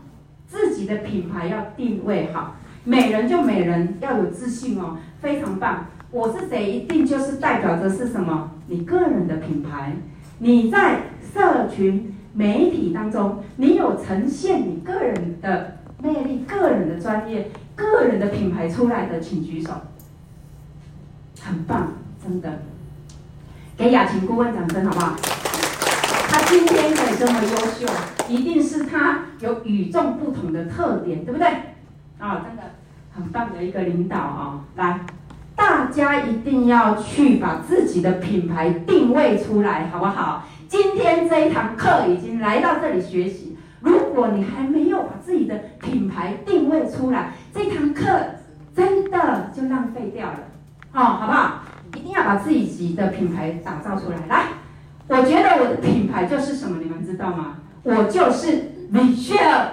[0.46, 2.56] 自己的品牌要定位好。
[2.84, 5.86] 美人就美人，要有自信哦，非常棒。
[6.12, 8.52] 我是谁，一定就是代表着是什么？
[8.68, 9.94] 你个人的品牌。
[10.38, 11.00] 你在
[11.34, 19.72] 社群媒体当中，你有呈现你个人的魅力、个人的专业、个人的品牌出来的，请举手。
[21.40, 22.60] 很棒，真的。
[23.76, 25.16] 给雅琴顾问掌声好不好？
[26.46, 27.86] 今天可以这么优秀，
[28.28, 31.46] 一定是他有与众不同的特点，对不对？
[32.18, 32.62] 啊，真的
[33.12, 34.60] 很棒的一个领导啊！
[34.76, 35.00] 来，
[35.54, 40.44] 大家一定要去把自己的品牌定位出来，好不好？
[40.68, 48.04] 今天这一堂课已经来到这里学习，如果你还没有把自己的品牌定位出来，这堂课
[48.74, 50.38] 真的就浪费掉了，
[50.92, 51.62] 哦，好不好？
[51.94, 54.16] 一定要把自己的品牌打造出来。
[54.28, 54.44] 来，
[55.08, 57.58] 我觉得我的品牌就是什么，你们知道吗？
[57.82, 59.68] 我就是 Michelle。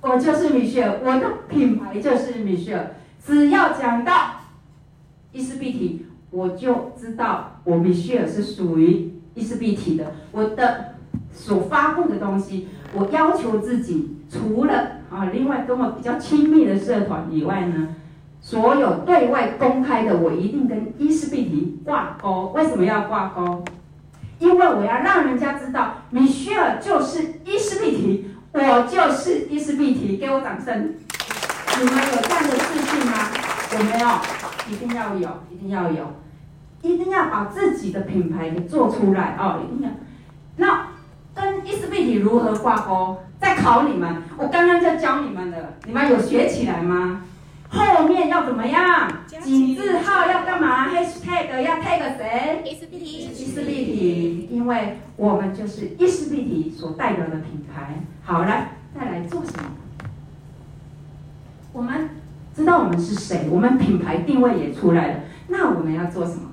[0.00, 2.94] 我就是米歇尔，我的品牌就是米歇尔。
[3.20, 4.12] 只要讲到
[5.32, 10.12] 伊丝碧媞，我就知道我米歇尔是属于伊丝碧媞的。
[10.30, 10.94] 我的
[11.32, 17.88] 所发布的东西，我要求自己，除了啊，另外跟我比较亲密的社团以外呢，
[18.40, 22.52] 所有对外公开的，我一定跟伊丝碧媞挂钩。
[22.54, 23.64] 为什么要挂钩？
[24.38, 28.24] 因为我要让人家知道，米歇尔就是伊丝碧媞。
[28.50, 30.94] 我就是伊丝碧媞，给我掌声！
[31.78, 33.28] 你们有这样的自信吗？
[33.74, 34.08] 有没有？
[34.68, 36.14] 一定要有，一定要有，
[36.82, 39.60] 一定要把自己的品牌给做出来哦！
[39.62, 39.94] 一定要。
[40.56, 40.88] 那
[41.34, 43.18] 跟伊丝碧媞如何挂钩？
[43.38, 47.22] 再考你们，我刚刚就教你们的，你们有学起来吗？
[47.70, 49.12] 后面要怎么样？
[49.42, 52.62] 井字号要干嘛？Hashtag 要 tag 谁？
[52.64, 58.02] 伊丝碧媞，伊丝碧媞，因为我们就是伊丝碧媞所代表的品牌。
[58.22, 59.70] 好，来，再来做什么？
[61.72, 62.08] 我们
[62.56, 66.50] 知道我们是谁，我们品牌定位也出来了，那我们要做什么？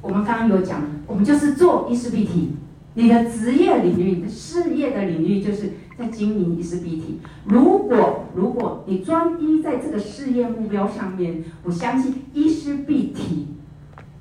[0.00, 2.56] 我们刚刚有讲，我们就是做伊丝碧媞。
[2.94, 7.18] 你的职业领域、你的事业的领域，就是在经营伊丝碧媞。
[7.44, 13.46] 如果如果你专一在这个事业目标上面，我相信伊丝碧媞，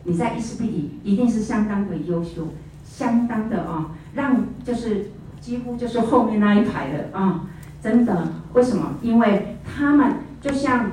[0.04, 2.50] 你在伊丝碧媞一定是相当的优秀，
[2.84, 7.48] 相当的啊，让就是几乎就是后面那一排的啊，
[7.82, 8.28] 真的。
[8.54, 8.96] 为什么？
[9.02, 10.92] 因为他们就像，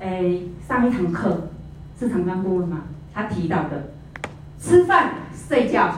[0.00, 1.48] 哎，上一堂课
[1.98, 2.82] 是唐刚顾问吗？
[3.14, 3.92] 他提到的，
[4.58, 5.96] 吃饭睡觉。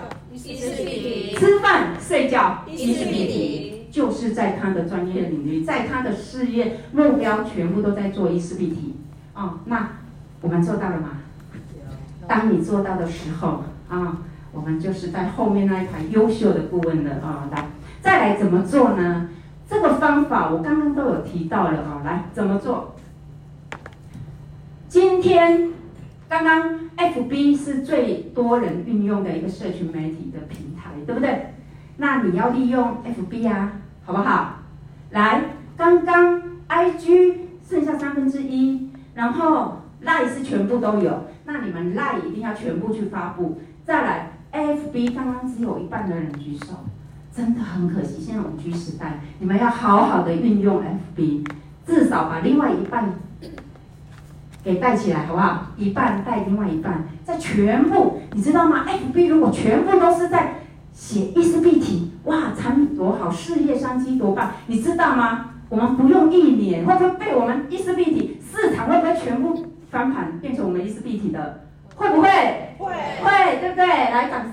[0.55, 8.95] 吃饭睡觉，伊丝碧媞，就是在他的专业领域，在他的事业目标全部都在做伊丝碧媞。
[9.35, 9.91] 哦，那
[10.41, 11.19] 我们做到了吗？
[12.29, 14.19] 当你做到的时候，啊，
[14.53, 17.49] 我们就是在后面那一排优秀的顾问了啊。
[17.51, 17.67] 来，
[18.01, 19.29] 再来怎么做呢？
[19.69, 22.03] 这个方法我刚刚都有提到了啊。
[22.05, 22.95] 来，怎么做？
[24.89, 25.73] 今天。
[26.29, 31.55] 刚刚 FB 是最多人运用的一个社群媒体的平台，对不对？
[31.99, 33.73] 那你要利用 FB 啊，
[34.05, 34.59] 好不好？
[35.11, 35.45] 来，
[35.77, 37.35] 刚刚 IG
[37.69, 43.61] 剩下三分之一，然后 lie 是全部都有，那你们 lie 一定要全部去发布。
[43.85, 46.75] 再来，FB 刚刚只有一半的人举手，
[47.33, 48.21] 真的很可惜。
[48.21, 50.83] 现在五 G 时代，你们要好好的运用
[51.17, 51.47] FB，
[51.87, 53.15] 至少把另外一半。
[54.67, 55.69] 给带起来好不好？
[55.77, 60.55] 一半带另外一半，再全部，你知道吗？FB 如果全部都是在
[60.93, 65.51] 写伊丝碧媞，哇，产品多好，事业商机多棒，你知道吗？
[65.69, 71.61] 我们不用一年，会不会被我们伊丝碧媞市场会不会全部翻盘，变成我们伊丝碧媞的？
[71.95, 72.29] 会不会？
[72.77, 73.87] 会，会，对不对？
[73.87, 74.43] 来，掌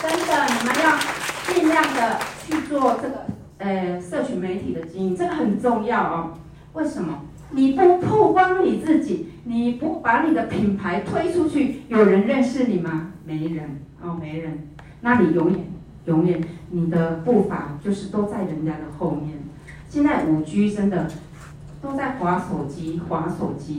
[0.00, 3.26] 真的，你们要尽量的去做这个，
[3.58, 6.34] 呃，社群媒体的经营，这个很重要哦。
[6.74, 7.18] 为什么？
[7.54, 13.12] 你不曝光你自己，你不把你的品牌推出去，有人认识你吗？
[13.26, 14.68] 没人哦，没人。
[15.00, 15.60] 那你永远
[16.06, 16.40] 永远
[16.70, 19.38] 你的步伐就是都在人家的后面。
[19.88, 21.10] 现在五 G 真的
[21.82, 23.78] 都在划手机，划手机。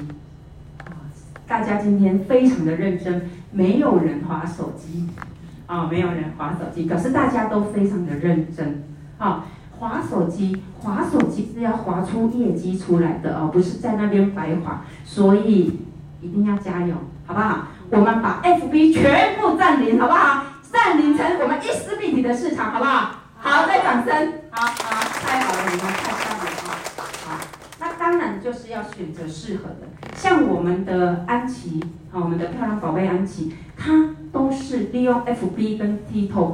[1.47, 5.07] 大家今天非常的认真，没有人划手机，
[5.65, 8.83] 啊，没有人划手机，可是大家都非常的认真，
[9.17, 9.45] 啊。
[9.83, 14.81] 滑手机，滑手机是要滑出业绩出来的哦，不是在那边白滑。
[15.03, 15.77] 所以
[16.21, 17.67] 一定要加油，好不好？
[17.89, 20.45] 我们把 FB 全部占领，好不好？
[20.71, 23.11] 占领成我们一丝碧媞的市场，好不好？
[23.37, 26.79] 好，再掌声，好好，太好了，你们太棒了啊！
[27.25, 27.37] 好，
[27.81, 36.53] 那当然就是要选择适合的，像我们的安琪，啊，我们的漂亮宝贝安琪，她都是利用 FB 跟 TikTok，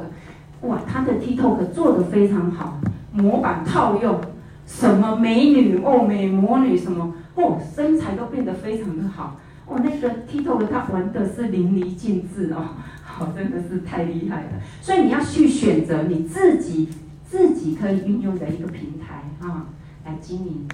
[0.62, 2.80] 哇，她的 TikTok 做得非常好，
[3.20, 4.20] 模板套用，
[4.66, 9.38] 什么美女哦，美魔女什么哦，身材都变得非常的好。
[9.66, 14.48] 哦，那个 TikTok 他玩的是淋漓尽致哦，好， 真的是太厉害了。
[14.82, 16.88] 所以你要去选择你自己
[17.24, 19.66] 自己可以运用的一个平台啊，
[20.04, 20.66] 来经营，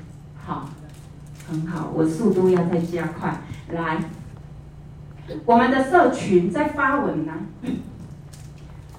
[0.42, 0.70] 好，
[1.46, 1.92] 很好。
[1.94, 3.38] 我速度要再加快，
[3.72, 3.98] 来，
[5.44, 7.32] 我们的社群在发文呢，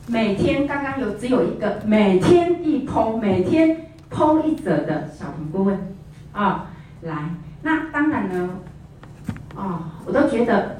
[0.10, 5.78] 每天刚刚有只有一个每天一 po，每天 po 一则的小婷顾问
[6.32, 6.68] 啊，
[7.02, 7.32] 来，
[7.62, 8.50] 那当然呢。
[9.58, 10.78] 哦，我都觉得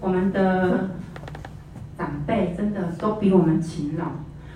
[0.00, 0.90] 我们的
[1.96, 4.06] 长辈真的都比我们勤劳。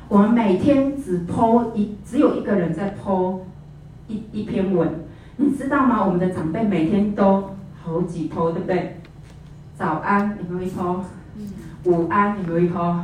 [0.09, 3.41] 我们每天只 po 一，只有一个人在 po
[4.09, 4.89] 一一篇文，
[5.37, 6.05] 你知道吗？
[6.05, 7.55] 我们的长辈每天都
[7.85, 8.97] 好几 po，对不对？
[9.77, 11.03] 早安有没有一 po？
[11.85, 12.97] 午安有没有一 po？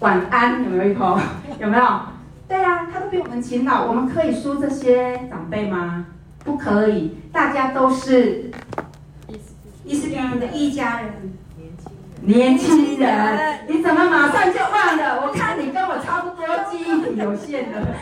[0.00, 1.18] 晚安有没有一 po？
[1.60, 2.00] 有没有？
[2.48, 3.86] 对啊，他都比我们勤劳。
[3.86, 6.06] 我们可以输这些长辈吗？
[6.44, 8.50] 不可以，大家都是。
[9.86, 11.34] 伊丝碧媞的一家人，
[12.22, 15.26] 年轻人，你怎么马上就忘了？
[15.26, 17.94] 我看你跟我差不多，记忆力有限的。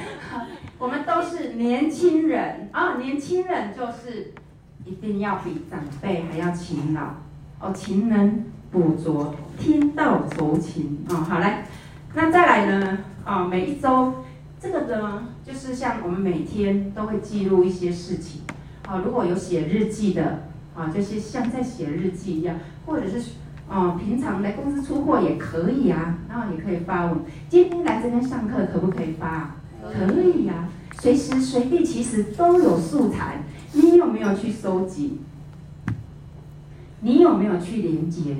[0.79, 4.33] 我们都是年轻人啊，年轻人就是
[4.85, 7.01] 一定要比长辈还要勤劳
[7.61, 11.17] 哦，勤能补拙，天道酬勤哦。
[11.17, 11.65] 好来，
[12.15, 12.99] 那再来呢？
[13.25, 14.15] 啊，每一周
[14.61, 18.43] 这个呢，就是像我们每天都会记录一些事情。
[18.87, 20.45] 好，如果有写日记的。
[20.75, 22.57] 啊，就是像在写日记一样，
[22.87, 23.33] 或者是，
[23.69, 27.19] 哦，平常来公司出货也可以啊，然后也可以发文。
[27.51, 29.57] 今天来这边上课可不可以发？
[29.83, 33.43] 可以呀，随时随地其实都有素材。
[33.75, 35.21] 你有没有去收集？
[37.01, 38.37] 你有没有去连接？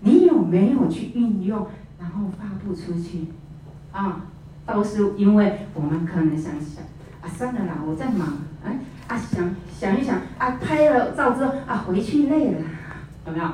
[0.00, 1.66] 你有没有去运用？
[2.04, 3.28] 然后发布出去？
[3.92, 4.26] 啊，
[4.66, 6.84] 都是因为我们可能想想，
[7.22, 8.28] 啊，算了啦，我在忙，
[8.64, 8.78] 哎。
[9.06, 12.58] 啊，想想一想啊，拍了照之后啊，回去累了，
[13.26, 13.44] 有没有？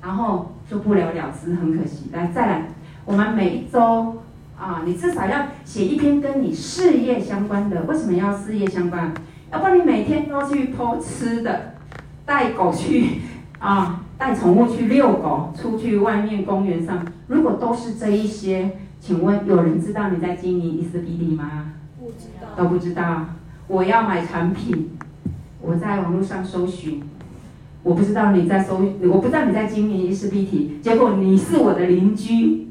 [0.00, 2.10] 然后就不了了之，很可惜。
[2.12, 2.68] 来，再来，
[3.04, 4.22] 我们每一周
[4.56, 7.82] 啊，你至少要写一篇跟你事业相关的。
[7.82, 9.12] 为什么要事业相关？
[9.50, 11.74] 要不然你每天都去偷吃的，
[12.24, 13.22] 带狗去
[13.58, 21.72] 啊，带宠物去遛狗，出去外面公园上，如果都是这一些，请问有人知道你在经营伊丝碧媞吗？
[21.98, 23.24] 不知道，都不知道。
[23.66, 24.90] 我要买产品，
[25.62, 27.02] 我在网络上搜寻，
[27.82, 32.68] 我不知道你在搜，我不知道你在经营伊丝碧媞，结果你是我的邻居，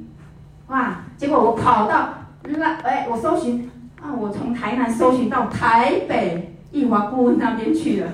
[0.68, 0.98] 哇！
[1.18, 2.10] 结果我跑到
[2.44, 3.68] 那，哎，我搜寻
[4.00, 8.08] 啊，我从台南搜寻到台北亿华顾问那边去了，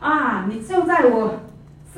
[0.00, 1.34] 啊，你就在我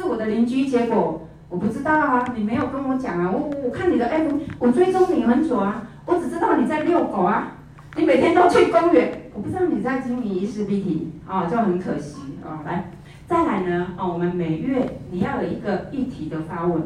[0.03, 7.53] 是我的邻居，结果我不知道啊，你没有跟我讲啊，我我看你的 F，我追踪你很久啊，我只知道你在遛狗啊，
[7.96, 9.30] 你每天都去公园。
[9.32, 12.66] 我不知道你在经营伊丝碧媞啊，就很可惜啊。
[12.66, 12.90] 来，
[13.28, 16.82] 再来呢，哦，我们每月你要有一个议题的发文，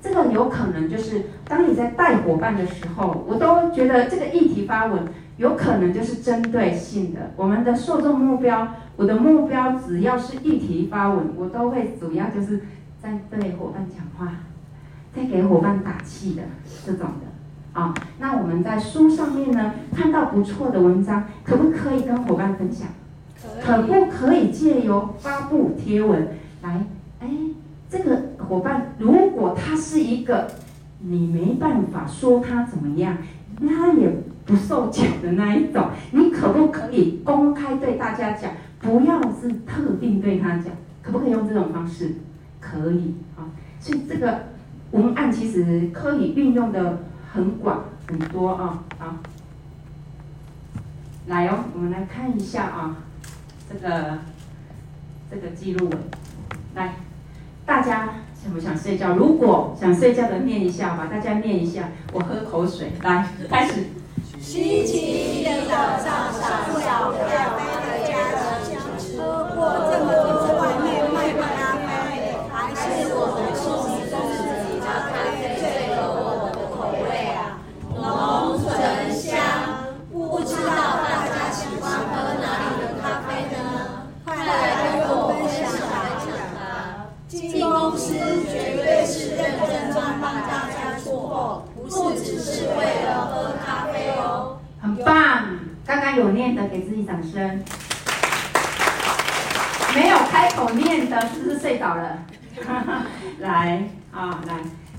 [0.00, 5.02] 这个有可能就是当你在带伙伴的时候，我都觉得这个议题发文
[5.36, 7.32] 有可能就是针对性的。
[7.36, 8.66] 我们的受众目标，
[8.96, 12.62] 我的目标只要是议题发文，我都会主要就是
[13.02, 14.32] 在对伙伴讲话，
[15.14, 16.42] 在给伙伴打气的
[16.86, 17.80] 这种的。
[17.80, 22.86] 啊，那我们在书上面呢，看到不错的文章，可不可以跟伙伴分享？
[23.60, 26.28] 可不可以借由发布贴文
[26.62, 26.86] 来？
[27.20, 27.28] 哎，
[27.90, 30.48] 这个伙伴如果他是一个
[31.00, 33.18] 你没办法说他怎么样，
[33.60, 38.52] 那也不受奖的那一种，你可不可以公开对大家讲？
[38.80, 40.66] 不要是特定对他讲，
[41.02, 42.16] 可不可以用这种方式？
[42.60, 43.48] 可以啊，
[43.80, 44.46] 所以这个
[44.90, 46.98] 文案其实可以运用的。
[47.34, 49.18] 很广很多啊，啊，
[51.26, 52.98] 来哦，我们来看一下啊，
[53.68, 54.18] 这个
[55.28, 55.98] 这个记录文，
[56.76, 56.94] 来，
[57.66, 59.16] 大家想不想睡觉？
[59.16, 63.82] 如果想睡觉的念一下吧，大家念一下，我喝口水，来，开始。
[64.44, 65.74] 星期一的早
[66.04, 66.33] 上，
[96.54, 97.62] 得给自己掌声。
[99.94, 102.18] 没有开口念的，是不是睡着了？
[103.40, 104.54] 来啊，来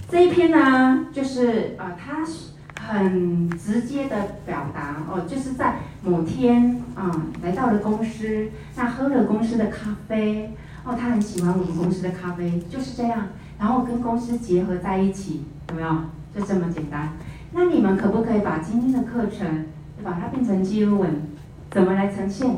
[0.09, 7.11] 这一篇呢，就是啊，他是很直接的表达哦，就是在某天啊，
[7.43, 10.53] 来到了公司，那喝了公司的咖啡
[10.83, 13.27] 哦，他很喜欢我们公司的咖啡，就是这样，
[13.59, 15.89] 然后跟公司结合在一起，有没有？
[16.33, 17.13] 就这么简单。
[17.53, 19.67] 那你们可不可以把今天的课程，
[20.03, 21.21] 把它变成记录文，
[21.75, 22.55] 怎么来呈现？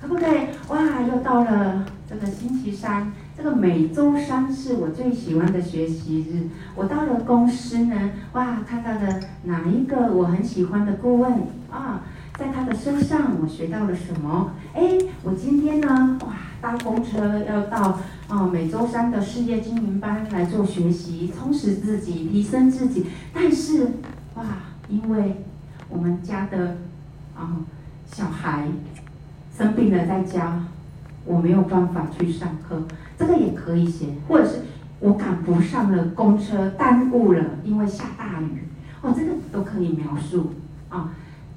[0.00, 0.48] 可不可以？
[0.70, 6.48] 哇，又到了这个星期三，这个每周三是我最喜欢的学习日。
[6.74, 11.32] 我到了公司呢，哇，看到了哪一个我很喜欢的顾问
[11.70, 12.02] 啊，
[12.36, 14.50] 在他的身上我学到了什么？
[14.74, 23.06] 哎，我今天呢，哇，搭公车要到啊每周三的事业经营班来做学习，充实自己，提升自己。
[23.32, 23.92] 但是，
[24.34, 24.42] 哇，
[24.88, 25.44] 因为
[25.88, 26.78] 我们家的
[27.36, 27.58] 啊
[28.12, 28.68] 小孩。
[29.54, 30.64] 生病了在家，
[31.26, 32.82] 我没有办法去上课，
[33.18, 34.62] 这个也可以写，或者是
[34.98, 38.66] 我赶不上了公车，耽误了，因为下大雨，
[39.02, 40.52] 哦，这个都可以描述
[40.88, 41.12] 啊，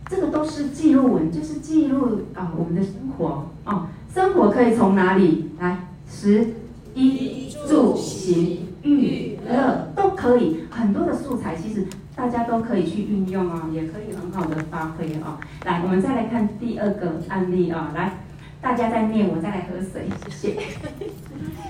[0.09, 5.77] 这个都是记录文，就是记录啊我们的生活啊，生活可以从哪里来？
[6.07, 6.53] 食
[6.93, 11.87] 衣住行娱乐都可以，很多的素材其实。
[12.16, 15.38] 大家都可以去运用啊，也可以很好的发挥啊。
[15.66, 17.91] 来，我们再来看第二个案例啊。
[17.93, 18.13] 来，
[18.61, 20.61] 大家在念，我再来喝水，谢谢。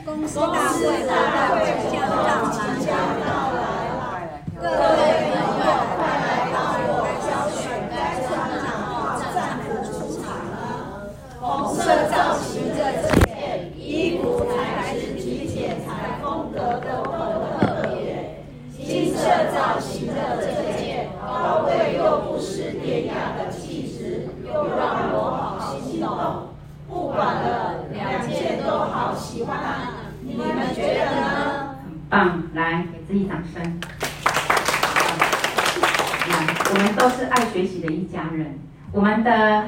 [0.06, 1.56] 公司大会大会
[1.90, 2.14] 即将到
[3.56, 4.70] 来，各位
[5.34, 5.66] 朋友
[32.16, 33.62] 棒，来给自己掌声。
[36.30, 38.58] 来，我们都是爱学习的一家人。
[38.94, 39.66] 我们的，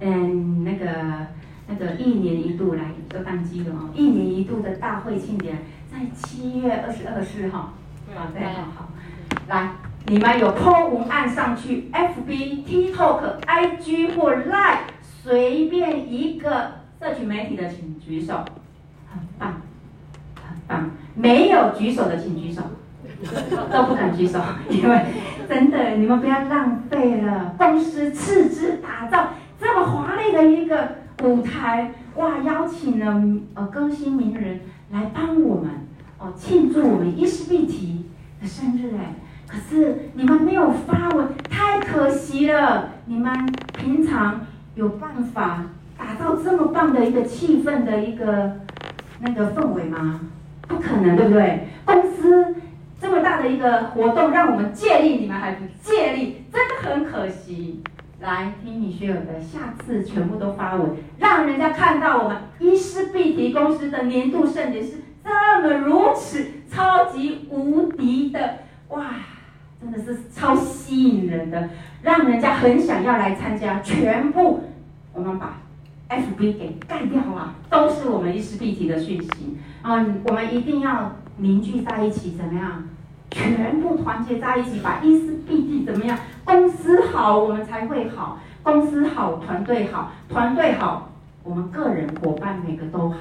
[0.00, 1.28] 嗯，那个
[1.68, 3.88] 那个一年一度来都当机了哦。
[3.94, 5.56] 一年一度的大会庆典
[5.90, 7.14] 在七月二十二
[7.50, 7.72] 号。
[8.14, 8.90] 好，对，好好。
[9.48, 9.70] 来，
[10.08, 14.80] 你们有 po 文案上去，FB、TikTok、IG 或 Line，
[15.22, 16.84] 随便一个。
[16.98, 18.42] 社群媒体的请举手，
[19.12, 19.60] 很棒，
[20.68, 20.90] 啊。
[21.14, 22.62] 没有举手的请举手，
[23.72, 24.38] 都不敢举手，
[24.68, 25.06] 因为
[25.48, 27.54] 真的，你们不要浪费了。
[27.56, 33.22] 公司斥资打造这么华丽的一个舞台，哇，邀请了
[33.54, 34.60] 呃歌星名人
[34.92, 35.70] 来帮我们
[36.18, 38.04] 哦庆祝我们伊丝碧媞
[38.40, 39.14] 的生日哎，
[39.46, 42.90] 可是你们没有发文，太可惜了。
[43.06, 43.32] 你们
[43.72, 44.42] 平常
[44.74, 45.64] 有办法？
[45.98, 48.58] 打造这么棒的一个气氛的一个
[49.20, 50.20] 那个氛围吗？
[50.66, 51.68] 不可能，对不对？
[51.84, 52.54] 公司
[53.00, 57.82] 这么大的一个活动，让我们借力，你们还不借力，真的很可惜。
[58.20, 69.10] 来听米学友的，下次全部都发文，让人家看到我们伊丝碧媞公司的年度盛典是这么如此超级无敌的哇！
[69.78, 71.68] 真的是超吸引人的，
[72.02, 73.80] 让人家很想要来参加。
[73.80, 74.64] 全部
[75.12, 75.60] 我们把。
[76.08, 80.06] FB 给干掉啊，都是我们伊丝碧媞的讯息啊！
[80.24, 82.84] 我们一定要凝聚在一起，怎么样？
[83.30, 86.16] 全部团结在一起，把伊丝碧媞怎么样？
[86.44, 91.10] 公司好，我们才会好；公司好，团队好；团队好，
[91.42, 93.16] 我们个人伙伴每个都好。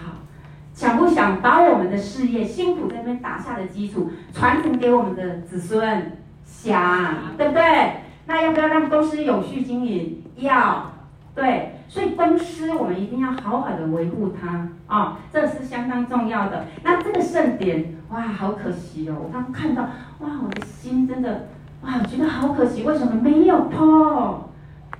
[0.73, 6.11] 想不想把我们的事业辛苦在那边打下的基础传承给我们的子孙？
[6.45, 8.01] 想，对不对？
[8.27, 10.21] 那要不要让公司有序经营？
[10.35, 10.91] 要。
[11.33, 16.65] 对，所以公司我们一定要好好的维护它啊、哦，这是相当重要的。
[16.83, 19.15] 那这个盛典，哇，好可惜哦！
[19.23, 19.83] 我刚看到，
[20.19, 21.47] 哇，我的心真的，
[21.81, 24.35] 哇，我觉得好可惜，为什么没有 po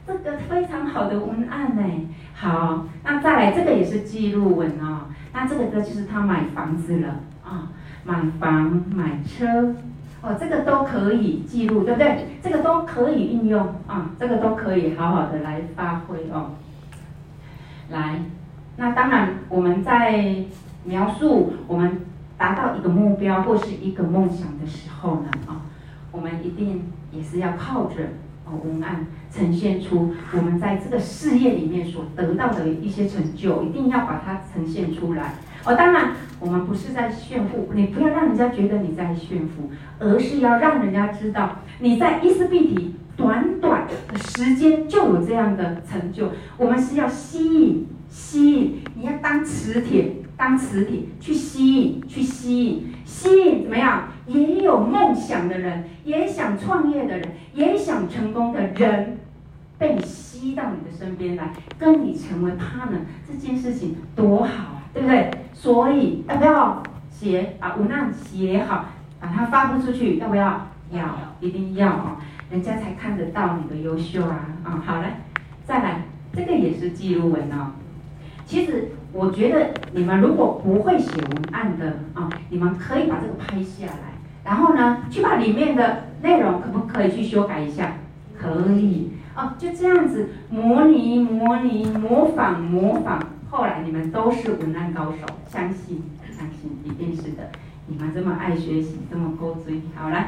[0.07, 1.83] 这个非常好的文案呢？
[2.33, 7.69] 好，那再来这个也是记录文、哦，那这个歌就是他买房子了啊、
[8.03, 9.75] 买房买车。
[10.21, 12.39] 哦，这个都可以记录，对不对？
[12.41, 16.49] 这个都可以运用啊，这个都可以好好的来发挥哦。
[17.89, 18.19] 来，
[18.77, 20.35] 那当然我们在
[20.83, 22.01] 描述我们
[22.37, 25.61] 达到一个目标或是一个梦想的时候呢，啊，
[26.11, 27.95] 我们一定也是要靠着
[28.45, 35.35] 哦文案呈现出我们在这个事业里面所得到的一些成就，一定要把它呈现出来。
[35.63, 39.69] 哦，当然，我们不是在炫富，你不要让人家觉得你在炫富，
[39.99, 46.31] 而是要让人家知道你在伊丝碧媞短短的时间就有这样的成就。
[46.57, 54.09] 我们是要吸引，吸引，你要当磁铁，当磁铁去吸引，去吸引，吸引怎么样？
[54.27, 59.17] 也有梦想的人，也想创业的人，也想成功的人，
[59.77, 65.31] 被吸到你的身边来，跟你成为 partner，这件事情多好啊，对不对？
[65.53, 67.75] 所以要不要写啊？
[67.75, 68.85] 文案写好，
[69.19, 70.67] 把它发布出去，要不要？
[70.91, 72.17] 要，一定要哦，
[72.51, 74.47] 人家才看得到你的优秀啊！
[74.63, 75.07] 啊，好嘞，
[75.65, 77.71] 再来，这个也是记录文哦。
[78.45, 84.13] 其实我觉得你们如果不会写文案的啊，你们可以把这个拍下来。
[84.43, 87.93] 然后呢，去把里面的内容可不可以去修改一下？
[88.37, 93.19] 可以哦，就这样子模拟、模拟、模仿、模仿。
[93.49, 97.49] 后来你们都是文案高手，相信、相信，一定是的。
[97.87, 100.27] 你们这么爱学习，这么够追，好了。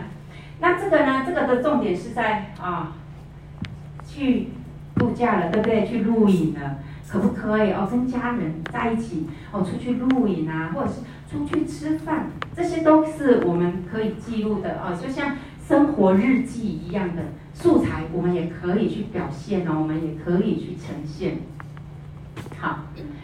[0.59, 1.23] 那这个呢？
[1.25, 2.93] 这个的重点是在啊，
[4.07, 4.49] 去
[4.95, 5.85] 度假了，对不对？
[5.85, 7.87] 去露营了，可不可以哦？
[7.89, 11.01] 跟家人在一起哦，出去露营啊，或者是。
[11.29, 17.21] 出去吃饭，这些都是我们可以记录的哦，就像生活日记一样的
[17.53, 21.39] 素材，我们也可以去表现哦，我们也可以去呈现。
[22.57, 22.79] 好，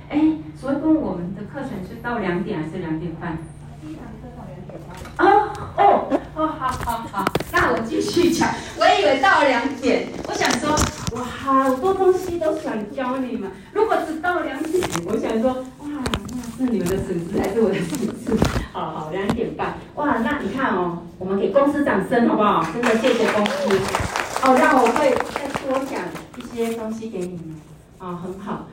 [0.10, 0.20] 哎，
[0.54, 3.38] 所以跟我们的课程是到两点还是两点半？
[3.82, 4.78] 第一堂课到两点
[5.16, 5.26] 半。
[5.26, 5.43] 哦
[6.36, 8.50] 哦，好好好，那我继续讲。
[8.80, 10.72] 我以为到两点，我想说，
[11.16, 13.52] 哇，好多东西都想教你们。
[13.72, 15.54] 如果只到两点，我想说。
[15.54, 15.88] 哇，
[16.36, 18.44] 那是你们的损失还是我的损失？
[18.72, 22.66] 好好，两点半，哇，那你看哦，我们给公司掌声好不好？
[22.74, 23.78] 真的谢谢公司，
[24.44, 26.02] 哦，让我会再多讲
[26.38, 27.56] 一些东西给你们，
[28.00, 28.66] 啊、哦，很好，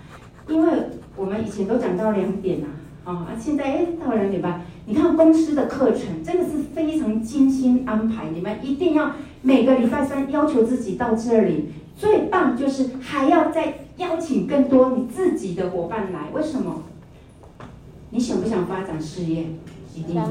[0.49, 0.73] 因为
[1.15, 2.67] 我们以前都讲到两点呐，
[3.05, 11.67] 啊，现在哎到两点半，你看公司的课程真的是非常精心安排，你们一定要每个礼拜三要求自己到这里，
[11.97, 16.83] 最棒就是还要再邀请更多你自己的伙伴来，为什么？
[18.11, 19.45] 你想不想发展事业？
[19.95, 20.25] 一定要。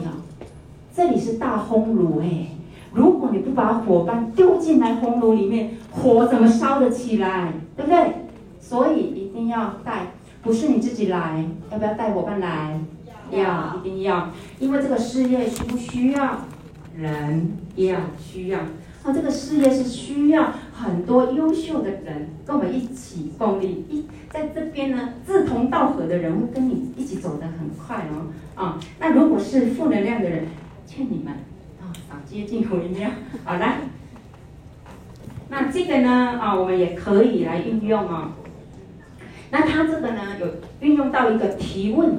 [0.94, 2.48] 这里是大烘炉哎，
[2.94, 7.54] 如果你不把伙伴丢进来烘炉里面，火怎么烧得起来？
[7.78, 8.26] 对不对？
[8.60, 10.08] 所以一定要带，
[10.42, 12.78] 不是你自己来，要不要带伙伴来？
[13.32, 14.28] 要，一定要，
[14.60, 16.46] 因为这个事业需不需要
[16.98, 17.52] 人？
[17.76, 18.60] 要，需要。
[19.04, 28.28] 那这个事业是需要很多优秀的人跟我们一起共力，一在这边呢，志同道合的人会跟你一起走得很快哦。
[28.56, 30.48] 啊，那如果是负能量的人，
[30.86, 31.34] 劝你们
[31.82, 33.12] 啊少接近负能量。
[33.46, 33.80] 好来，
[35.48, 38.32] 那这个呢啊，我们也可以来运用哦。
[39.52, 40.48] 那它这个呢有
[40.82, 42.18] 运用到一个提问，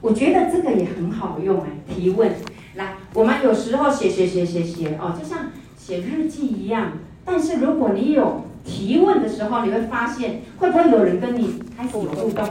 [0.00, 2.32] 我觉得这个也很好用哎，提问。
[2.74, 5.50] 来，我们有时候写写写写写哦，就像。
[5.76, 6.92] 写日记一样，
[7.24, 12.48] 但是如果你有提问的时候，你会发现会不会有人跟你开始有互动？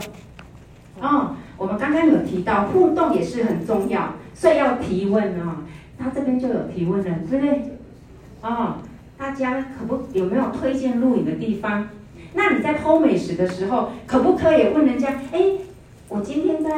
[1.00, 5.58] 哦，我们刚刚有提到互动也是很重要，所以要提问哦。
[5.98, 7.78] 他这边就有提问了，对不对？
[8.42, 8.74] 哦，
[9.16, 11.88] 大家可不有没有推荐录影的地方？
[12.34, 15.08] 那你在偷美食的时候，可不可以问人家？
[15.32, 15.40] 哎，
[16.10, 16.70] 我今天在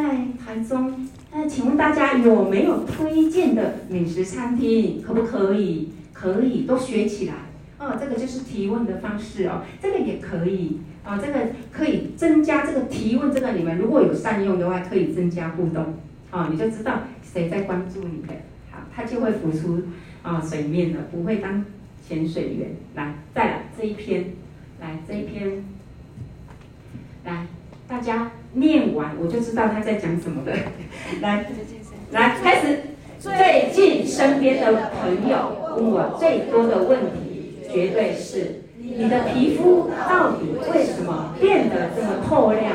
[0.45, 5.03] 台中，那请问大家有没有推荐的美食餐厅？
[5.03, 5.89] 可不可以？
[6.13, 7.35] 可以都学起来。
[7.79, 10.81] 哦，这个就是提问的方式哦，这个也可以。
[11.03, 15.95] 哦，这个可以增加这个提问，这个你们如果有善用的话，可以增加互动。
[16.31, 18.35] 哦，你就知道谁在关注你的，
[18.71, 19.83] 好，他就会浮出
[20.23, 21.65] 啊、水面了，不会当
[22.07, 22.69] 潜水员。
[22.95, 24.27] 来，再来这一篇，
[24.79, 25.65] 来这一篇，
[27.25, 27.47] 来
[27.89, 30.57] 大家念完我就知道他在讲什么了，
[31.23, 31.47] 来，
[32.11, 32.79] 来开始。
[33.19, 42.75] 最近身边的朋友问我最多的问题，绝对是你的皮肤到底为什么变得这么透亮？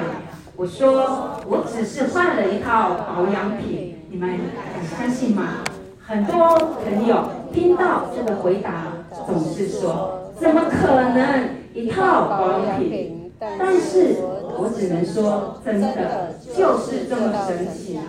[0.56, 4.30] 我说我只是换了一套保养品，你们
[4.74, 5.66] 敢相信吗？
[6.02, 6.56] 很多
[6.86, 13.34] 朋友听到这个回答，总是说怎么可能一套保养品？
[13.60, 14.16] 但是
[14.60, 18.00] 我只能说真的就是这么神奇。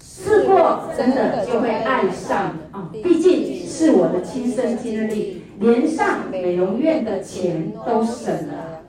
[0.00, 2.90] 试过真的就会爱上啊！
[3.02, 8.80] 毕竟是我的亲身经历，连上美容院的钱都省了。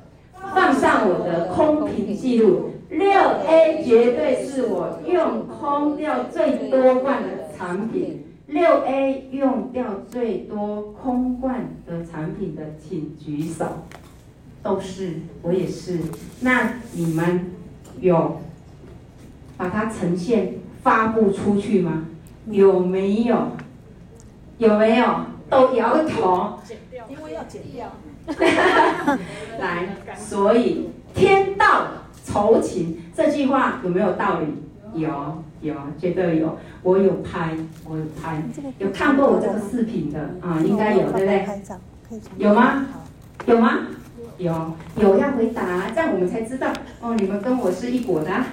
[0.56, 3.12] 放上我的空瓶记录，六
[3.48, 8.26] A 绝对是我用空掉最多罐的产品。
[8.48, 13.66] 六 A 用掉最多空罐的产品的，请举手。
[14.62, 16.00] 都是，我也是。
[16.42, 17.52] 那你们
[18.00, 18.42] 有
[19.58, 20.56] 把它呈现？
[20.82, 22.06] 发布出去吗？
[22.50, 23.50] 有没有？
[24.58, 25.06] 有没有？
[25.50, 26.58] 都摇头。
[27.10, 27.92] 因为要剪掉。
[29.60, 31.88] 来，所以天道
[32.24, 34.48] 酬勤这句话有没有道理？
[35.02, 36.58] 有，有，绝对有。
[36.82, 38.42] 我有拍，我有拍，
[38.78, 41.46] 有看过我这个视频的啊，应该有，对不对？
[42.38, 42.86] 有吗？
[43.46, 43.80] 有吗？
[44.40, 46.68] 有，有要回答，这样我们才知道
[47.02, 48.48] 哦，你们跟我是一国的啊。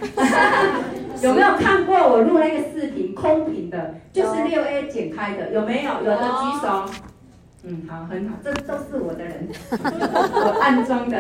[1.23, 3.15] 有没有看过我录那个视频？
[3.15, 5.93] 空瓶的，就是六 A 剪开的，有没有？
[6.03, 6.85] 有的举手。
[7.69, 11.19] 嗯，好，很好，这都是我的人， 我暗装的。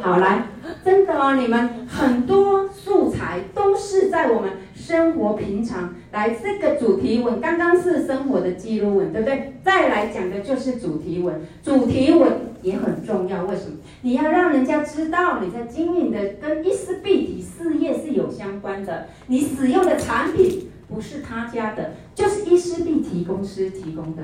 [0.00, 0.44] 好，来，
[0.84, 5.94] 真的哦，你们很多素材都是在我们生活平常。
[6.12, 9.54] 来，这个主题文刚刚是生活的记录文，对不对？
[9.64, 13.44] 再来讲的就是主题文，主题文也很重要。
[13.44, 13.78] 为什么？
[14.02, 24.22] 你要让人家知道你在经营的跟伊丝碧媞事业是有相关的，你使用的产品不是他家的，就是伊丝碧媞公司提供的。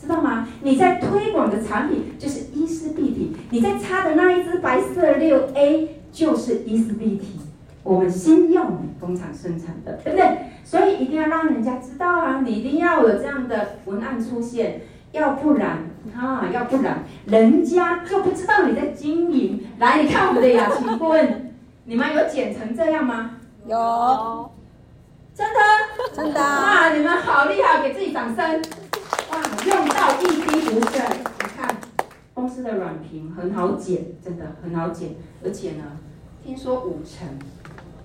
[0.00, 0.48] 知道吗？
[0.62, 7.38] 你在推广的产品就是伊丝碧体，你在擦的那一支白色六 A 就是伊丝碧体，
[7.82, 10.38] 我们新药美工厂生产的，对不对？
[10.64, 14.82] 所以一定要让人家知道啊，你一定要有这样的文案出现，
[15.12, 19.66] 要不然啊，要不然人家就不知道你在经营。
[19.78, 21.52] 来，你看我们的雅琴顾问，
[21.84, 23.32] 你们有剪成这样吗？
[23.66, 24.50] 有，
[25.34, 25.60] 真的，
[26.14, 28.62] 真的，哇，你们好厉害，给自己掌声。
[29.30, 31.02] 哇，用到一滴不剩。
[31.10, 31.76] 你看，
[32.34, 35.10] 公司的软瓶很好剪，真的很好剪，
[35.44, 35.84] 而且呢，
[36.44, 37.28] 听说五层，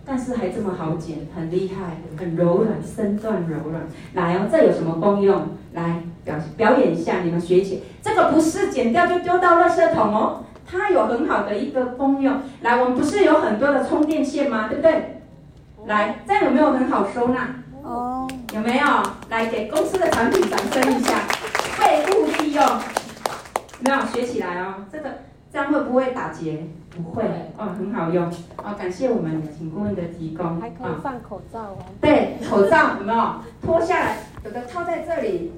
[0.05, 3.83] 但是还这么好剪，很厉害，很柔软，身段柔软。
[4.13, 5.49] 来哦，这有什么功用？
[5.73, 12.39] 来表表演一下，你们学姐，这个不是剪掉就丢到垃圾桶哦，它有很好的一个功用。
[12.61, 14.67] 来，我们不是有很多的充电线吗？
[14.67, 15.21] 对不对？
[15.87, 17.63] 来，这有没有很好收纳？
[17.85, 18.85] 哦，有没有？
[19.29, 21.19] 来给公司的产品掌声一下，
[21.77, 22.65] 废物利用，
[23.81, 24.83] 没有学起来哦。
[24.91, 25.19] 这个
[25.53, 26.65] 这样会不会打结？
[26.89, 27.23] 不会
[27.57, 28.25] 哦，很好用
[28.57, 28.73] 哦。
[28.75, 30.59] 感谢我们请顾问的提供。
[30.59, 31.77] 还可以放口罩哦。
[32.01, 34.17] 对，口罩有没有脱下来？
[34.43, 35.51] 有的套在这里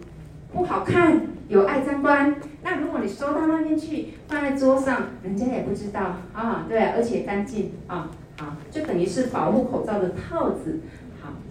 [0.54, 2.36] 不好看，有碍三观。
[2.62, 6.02] 那如果你收到那边去，放在桌上，人家也不知道
[6.34, 6.66] 啊。
[6.68, 10.82] 对，而且干净啊，好，就等于是保护口罩的套子。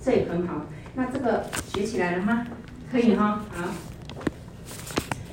[0.02, 2.46] 这也很好，那这个学起来了吗？
[2.90, 3.64] 可以哈，好。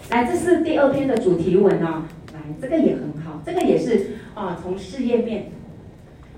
[0.10, 2.04] 来，这是第二篇的主题文哦。
[2.34, 5.52] 来，这个也很好，这个也是啊，从事业面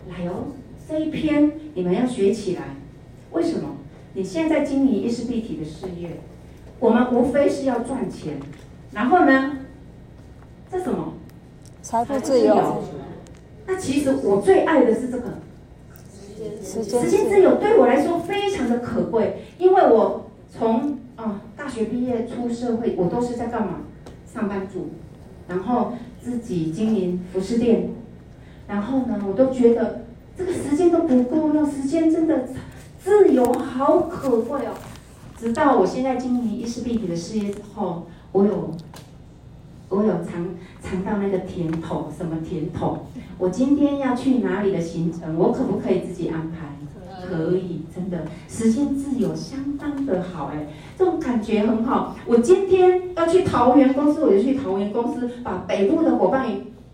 [0.09, 0.47] 来哦。
[0.87, 2.75] 这一篇你们要学起来，
[3.31, 3.77] 为什么？
[4.13, 6.19] 你现在经营伊丝碧媞的事业，
[6.79, 8.37] 我们无非是要赚钱，
[8.91, 9.57] 然后呢，
[10.71, 11.13] 这什么？
[11.81, 12.83] 财富自由。
[13.67, 15.39] 那其实我最爱的是这个。
[16.61, 23.79] 时间自由对我来说非常的可贵，因为我从啊大学毕业出社会，我都是在干嘛？
[24.25, 24.89] 上班族，
[25.47, 27.89] 然后自己经营服饰店，
[28.67, 30.01] 然后呢，我都觉得
[30.37, 32.43] 这个时间都不够用，时间真的
[32.99, 34.73] 自由好可贵哦。
[35.37, 38.71] 直到我现在经营伊丝碧媞的事业之后，我有
[39.95, 40.45] 我有尝
[40.83, 43.05] 尝到那个甜头，什么甜头？
[43.37, 46.75] 我今天要去哪里的行程，我可不可以自己安排？
[47.27, 50.67] 可以，真的，时间自由相当的好哎，
[50.97, 52.15] 这种感觉很好。
[52.27, 56.45] 我今天要去桃园公司，我就去桃园公司，把北部的伙伴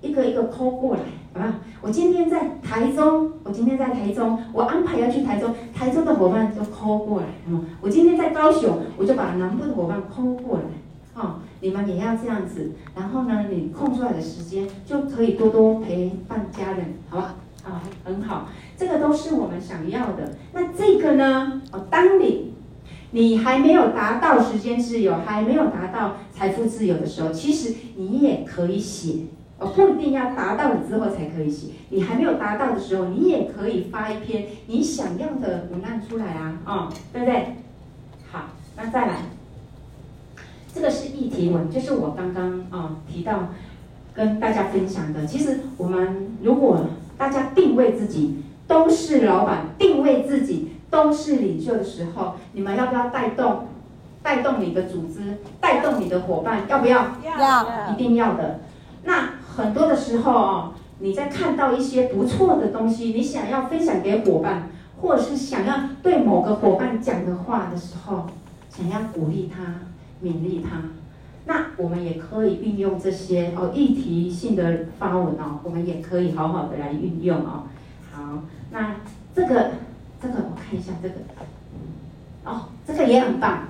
[0.01, 1.01] 一个一个 call 过来，
[1.33, 1.55] 好吧？
[1.81, 7.25] 我今天在台中，我今天在台中，我安排要去台中，台中的伙伴就 call 过来。
[7.49, 11.21] 嗯，我今天在高雄，我就把南部的伙伴 call 过来。
[11.21, 17.35] 哦，你们也要这样子，然后呢，你空出来的时间就可以多多陪伴家人，好吧？
[17.63, 20.35] 啊，很好，这个都是我们想要的。
[20.51, 21.61] 那这个呢？
[21.71, 22.55] 哦，当你
[23.11, 29.25] 你还没有达到时间自由，还没有达到财富自由的时候，其实你也可以写，
[29.59, 31.67] 哦，不一定要达到了之后才可以写。
[31.89, 37.57] 你还没有达到的时候，你也可以发一篇你想要的文案出来啊，哦，对不对？
[38.31, 38.45] 好，
[38.75, 39.17] 那再来。
[40.73, 43.49] 这个是议题文，就是我刚刚啊提到
[44.13, 45.25] 跟大家分享的。
[45.25, 46.85] 其实我们如果
[47.17, 53.67] 大家定位自己都是老板，定位自己都是领袖的时候，你们要不要带动
[54.23, 56.61] 带动你的组织，带动你的伙伴？
[56.69, 57.07] 要不要？
[57.23, 58.61] 要，一定要的。
[59.03, 64.69] 那很多的时候哦，你在看到一些不错的东西，你想要分享给伙伴，
[65.01, 68.27] 或者是想要对某个伙伴讲的话的时候，
[68.69, 69.61] 想要鼓励他。
[70.23, 70.81] 勉励他，
[71.45, 77.63] 那我们也可以运用这些哦议题性的发文哦，我们也可以好好的来运用哦。
[78.11, 78.95] 好，那
[79.35, 79.71] 这个
[80.21, 81.15] 这个我看一下这个，
[82.45, 83.69] 哦，这个也很棒，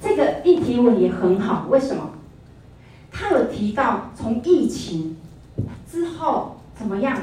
[0.00, 2.10] 这个议题文也很好，为什么？
[3.10, 5.16] 他有提到从疫情
[5.90, 7.16] 之后怎么样？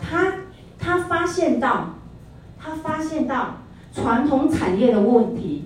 [0.00, 0.32] 他
[0.78, 1.96] 他发现到，
[2.58, 3.56] 他发现到
[3.92, 5.64] 传统产业的问题，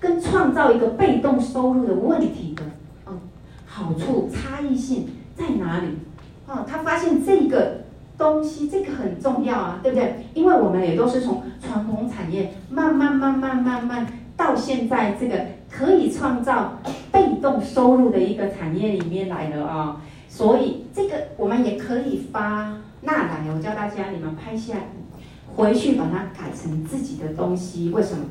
[0.00, 2.62] 跟创造一个被动收入的问题的，
[3.06, 3.20] 嗯，
[3.66, 5.88] 好处差异性在哪里？
[6.48, 7.82] 哦，他发现这个
[8.18, 10.26] 东西这个很重要啊，对不对？
[10.34, 16.78] 因为我们也都是从传统产业慢慢慢慢慢慢到现在这个可以创造
[17.12, 22.78] 被动收入的一个产业里面来了啊，所以这个我们也可以发。
[23.02, 24.74] 那来，我教大家，你们拍下，
[25.60, 27.90] 回去把它改成自己的东西。
[27.90, 28.24] 为什么？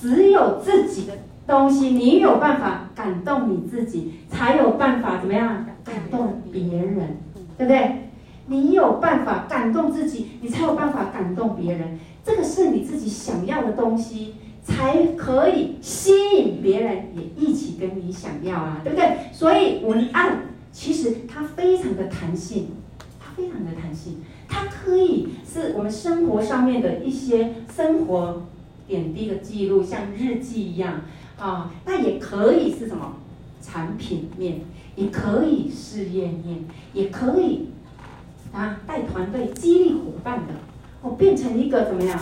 [0.00, 1.12] 只有自己的
[1.46, 7.18] 东西，你有办法感动你自己，才有办法怎么样感动别人，
[7.58, 8.10] 对不对？
[8.46, 11.98] 你有办法感动自己，你才有办法感动别人。
[12.24, 19.18] 这个是你自己想要的东西，才可以吸引别人也一起跟你想要啊，对不对？
[19.32, 22.68] 所以文案其实它非常的弹性。
[23.18, 28.42] 它非常的弹性，它可以是我们生活上面的一些生活
[28.86, 31.02] 点滴的记录，像日记一样
[31.38, 31.72] 啊。
[31.86, 33.16] 那也可以是什么
[33.62, 34.60] 产品面，
[34.96, 37.68] 也可以事业面，也可以
[38.52, 40.54] 啊带团队激励伙伴的
[41.02, 42.18] 哦，变成一个怎么样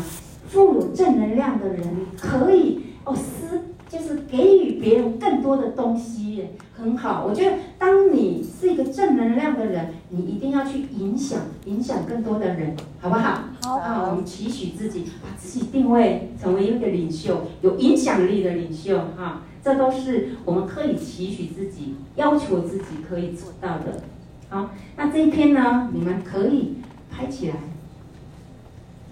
[0.46, 3.62] 富有正能量的人，可以哦思。
[3.88, 6.44] 就是给予别人更多的东西，
[6.76, 7.24] 很好。
[7.26, 13.44] 我觉得，当你是一个正能量的人，你一定要去影响，影响更多的人，好不好？
[13.62, 13.78] 好。
[13.78, 24.02] 啊，我们期许自己，把自己定位成为一个领袖，有影响力的领袖，哈，这都是我们可以期许自己、要求自己可以做到的。
[24.50, 26.74] 好，那这一篇呢，你们可以
[27.10, 27.56] 拍起来，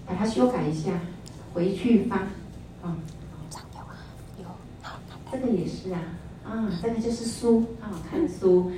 [0.05, 0.91] 把它修改一下，
[1.53, 2.17] 回去发，
[2.83, 2.95] 啊。
[5.31, 5.99] 这个也是啊，
[6.45, 8.71] 啊，这个就是书啊，看书。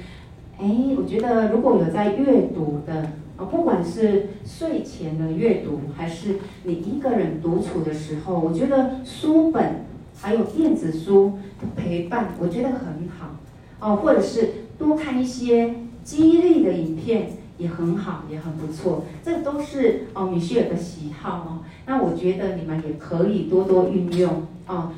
[0.58, 9.86] 哎，我觉得如果有在阅读的啊，不管是睡前的阅读，还是你一个人独处的时候，我觉得书本
[10.20, 13.36] 还有电子书的陪伴，我觉得很好。
[13.80, 19.06] 哦，或者是多看一些激励的影片也很好，也很不错。
[19.24, 21.60] 这都是哦，米歇尔的喜好哦。
[21.86, 24.92] 那我觉得你们也可以多多运用哦。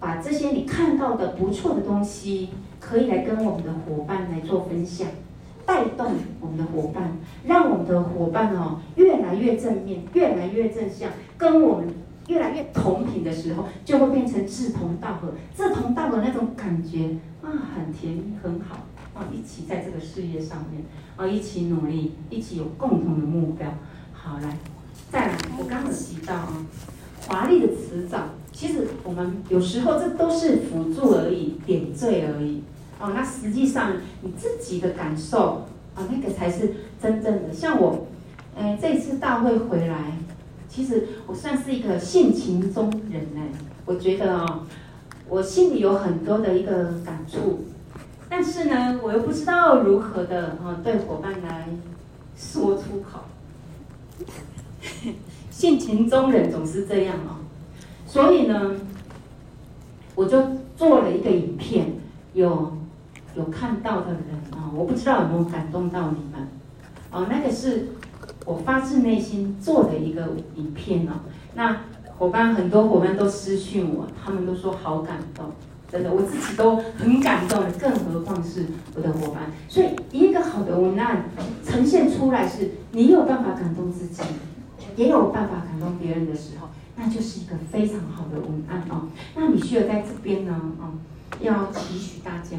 [0.00, 5.08] 把这些你看到的不错的东西，可以来跟我们的伙伴来做分享，
[5.66, 7.12] 带动我们的伙伴，
[7.44, 11.88] 让我们的伙伴哦越来越正面，越来越正向，跟我们
[12.28, 18.76] 越来越同频的时候，就会变成志同道合，志同道合那种感觉啊，很甜蜜，很好
[19.14, 20.82] 啊，一起在这个事业上面
[21.16, 23.68] 啊，一起努力，一起有共同的目标。
[24.12, 24.56] 好，来，
[25.10, 26.66] 再来，我刚刚提到啊，
[27.26, 28.18] 华丽的辞藻。
[28.58, 32.60] 其实我们有时候这都是辅助而已，点缀而已。
[32.98, 33.92] 哦，那实际上
[34.22, 37.52] 你自己的感受啊，那个才是真正的。
[37.52, 38.08] 像我，
[38.58, 40.18] 哎，这次大会回来，
[40.68, 43.42] 其实我算是一个性情中人呢。
[43.86, 44.62] 我觉得哦，
[45.28, 47.64] 我心里有很多的一个感触，
[48.28, 51.68] 但是呢，我又不知道如何的啊对伙伴来
[52.36, 53.20] 说出口。
[55.48, 57.46] 性情中人总是这样哦。
[58.08, 58.72] 所以呢，
[60.14, 60.42] 我就
[60.74, 61.92] 做了一个影片，
[62.32, 62.72] 有
[63.36, 66.48] 有看到的人啊，我不知道有没有感动到你们，
[67.10, 67.88] 哦，那个是
[68.46, 71.20] 我发自内心做的一个影片哦。
[71.54, 71.82] 那
[72.16, 75.44] 伙伴很多伙伴都私讯我，他们都说好感动，
[75.92, 79.52] 真的，我自己都很感动，更何况是我的伙伴。
[79.68, 81.24] 所以一个好的文案
[81.62, 84.22] 呈现出来是，你有办法感动自己，
[84.96, 86.68] 也有办法感动别人的时候。
[87.00, 89.08] 那就是一个非常好的文案哦。
[89.36, 90.98] 那米歇尔在这边呢，哦，
[91.40, 92.56] 要期许大家，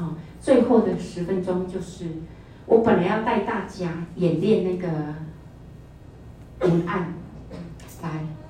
[0.00, 2.06] 哦，最后的十分钟就是，
[2.64, 4.88] 我本来要带大家演练那个
[6.60, 7.12] 文案，
[8.02, 8.08] 来，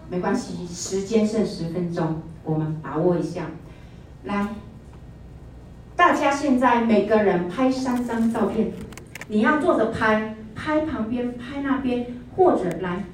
[0.09, 3.47] 没关系，时间剩十分钟，我们把握一下。
[4.23, 4.47] 来，
[5.97, 8.71] 大家现在每个人拍三张照片，
[9.27, 12.07] 你要坐着拍，拍旁边，拍那边，
[12.37, 13.05] 或者来。